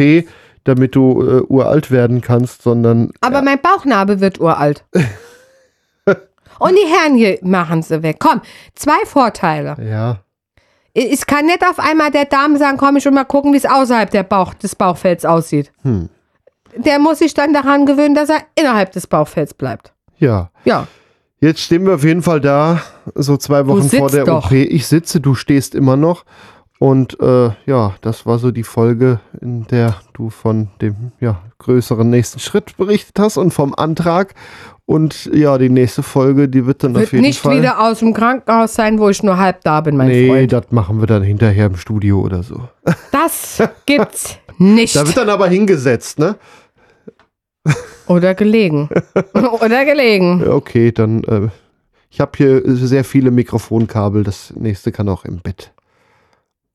[0.67, 4.83] damit du äh, uralt werden kannst, sondern Aber mein Bauchnabel wird uralt.
[6.59, 8.17] Und die Herren hier machen sie weg.
[8.19, 8.41] Komm,
[8.73, 9.75] zwei Vorteile.
[9.87, 10.19] ja,
[10.93, 13.65] Es kann nicht auf einmal der Dame sagen, komm ich will mal gucken, wie es
[13.65, 15.71] außerhalb der Bauch, des Bauchfells aussieht.
[15.83, 16.09] Hm.
[16.75, 19.93] Der muss sich dann daran gewöhnen, dass er innerhalb des Bauchfells bleibt.
[20.17, 20.49] ja.
[20.65, 20.87] Ja,
[21.39, 22.81] Jetzt stehen wir auf jeden Fall da,
[23.13, 24.45] so zwei Wochen vor der doch.
[24.47, 24.51] OP.
[24.53, 26.25] Ich sitze, du stehst immer noch.
[26.79, 32.07] Und äh, ja, das war so die Folge, in der du von dem ja, größeren
[32.07, 34.35] nächsten Schritt berichtet hast und vom Antrag.
[34.85, 37.57] Und ja, die nächste Folge, die wird dann wird auf jeden nicht Fall.
[37.57, 40.53] wieder aus dem Krankenhaus sein, wo ich nur halb da bin, mein nee, Freund.
[40.53, 42.67] das machen wir dann hinterher im Studio oder so.
[43.11, 44.95] Das gibt's nicht.
[44.95, 46.35] Da wird dann aber hingesetzt, ne?
[48.07, 48.89] Oder gelegen.
[49.61, 50.47] Oder gelegen.
[50.47, 51.23] Okay, dann.
[51.25, 51.49] Äh,
[52.09, 54.23] ich habe hier sehr viele Mikrofonkabel.
[54.23, 55.73] Das nächste kann auch im Bett.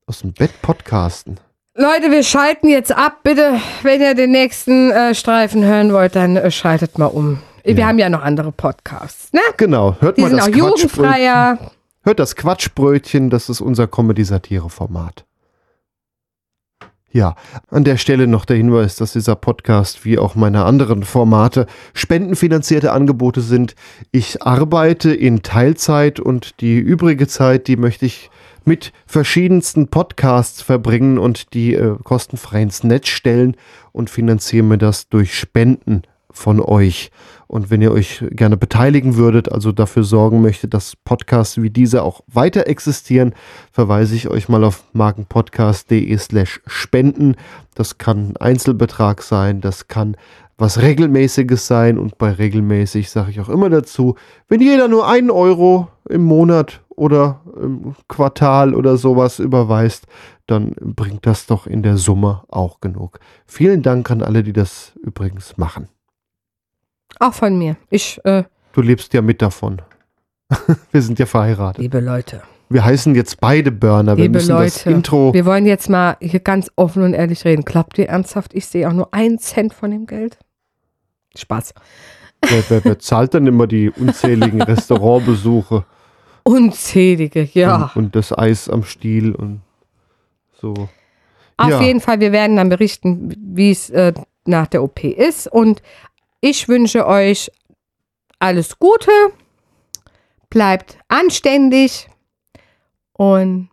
[0.06, 1.38] Aus dem Bett podcasten.
[1.74, 3.20] Leute, wir schalten jetzt ab.
[3.22, 7.38] Bitte, wenn ihr den nächsten äh, Streifen hören wollt, dann äh, schaltet mal um.
[7.64, 7.86] Wir Ja.
[7.86, 9.40] haben ja noch andere Podcasts, ne?
[9.56, 10.88] Genau, hört Die mal sind das auch Quatschbrötchen.
[11.04, 11.70] jugendfreier.
[12.04, 15.24] Hört das Quatschbrötchen, das ist unser Comedy-Satire-Format.
[17.12, 17.36] Ja,
[17.70, 22.90] an der Stelle noch der Hinweis, dass dieser Podcast wie auch meine anderen Formate spendenfinanzierte
[22.90, 23.76] Angebote sind.
[24.10, 28.30] Ich arbeite in Teilzeit und die übrige Zeit, die möchte ich
[28.66, 33.56] mit verschiedensten Podcasts verbringen und die äh, kostenfrei ins Netz stellen
[33.92, 37.10] und finanziere mir das durch Spenden von euch.
[37.46, 42.02] Und wenn ihr euch gerne beteiligen würdet, also dafür sorgen möchtet, dass Podcasts wie diese
[42.02, 43.34] auch weiter existieren,
[43.70, 47.36] verweise ich euch mal auf markenpodcast.de slash spenden.
[47.74, 50.16] Das kann ein Einzelbetrag sein, das kann
[50.62, 54.14] was Regelmäßiges sein und bei regelmäßig sage ich auch immer dazu,
[54.48, 60.06] wenn jeder nur einen Euro im Monat oder im Quartal oder sowas überweist,
[60.46, 63.18] dann bringt das doch in der Summe auch genug.
[63.44, 65.88] Vielen Dank an alle, die das übrigens machen.
[67.18, 67.76] Auch von mir.
[67.90, 69.82] Ich, äh, Du lebst ja mit davon.
[70.92, 71.82] Wir sind ja verheiratet.
[71.82, 74.16] liebe Leute, Wir heißen jetzt beide Burner.
[74.16, 75.34] Wir liebe müssen das Leute, Intro.
[75.34, 77.64] wir wollen jetzt mal hier ganz offen und ehrlich reden.
[77.64, 80.38] Glaubt ihr ernsthaft, ich sehe auch nur einen Cent von dem Geld?
[81.36, 81.74] Spaß.
[82.48, 85.84] Wer, wer, wer zahlt dann immer die unzähligen Restaurantbesuche
[86.44, 87.92] Unzählige, ja.
[87.94, 89.60] und, und das Eis am Stiel und
[90.60, 90.88] so?
[91.56, 91.80] Auf Ja.
[91.80, 94.12] jeden Fall, wir werden dann berichten, wie es äh,
[94.44, 95.46] nach der OP ist.
[95.46, 95.82] Und
[96.40, 97.48] ich wünsche euch
[98.40, 99.12] alles Gute,
[100.50, 102.08] bleibt anständig
[103.12, 103.68] und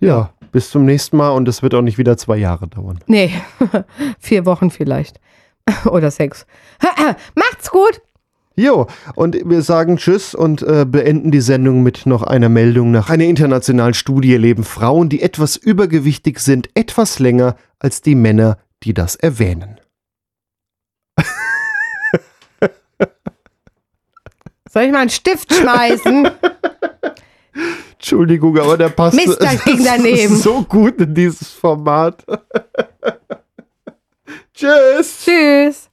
[0.00, 2.98] Ja, Bis zum nächsten Mal und es wird auch nicht wieder zwei Jahre dauern.
[3.06, 3.32] Nee,
[4.18, 5.18] vier Wochen vielleicht.
[5.84, 6.46] Oder sechs.
[7.34, 8.00] Macht's gut!
[8.54, 12.90] Jo, und wir sagen Tschüss und äh, beenden die Sendung mit noch einer Meldung.
[12.90, 18.58] Nach einer internationalen Studie leben Frauen, die etwas übergewichtig sind, etwas länger als die Männer,
[18.82, 19.80] die das erwähnen.
[24.68, 26.30] Soll ich mal einen Stift schmeißen?
[27.92, 30.36] Entschuldigung, aber der passt Mist, das ging daneben.
[30.36, 32.24] so gut in dieses Format.
[34.54, 35.24] Tschüss.
[35.24, 35.91] Tschüss.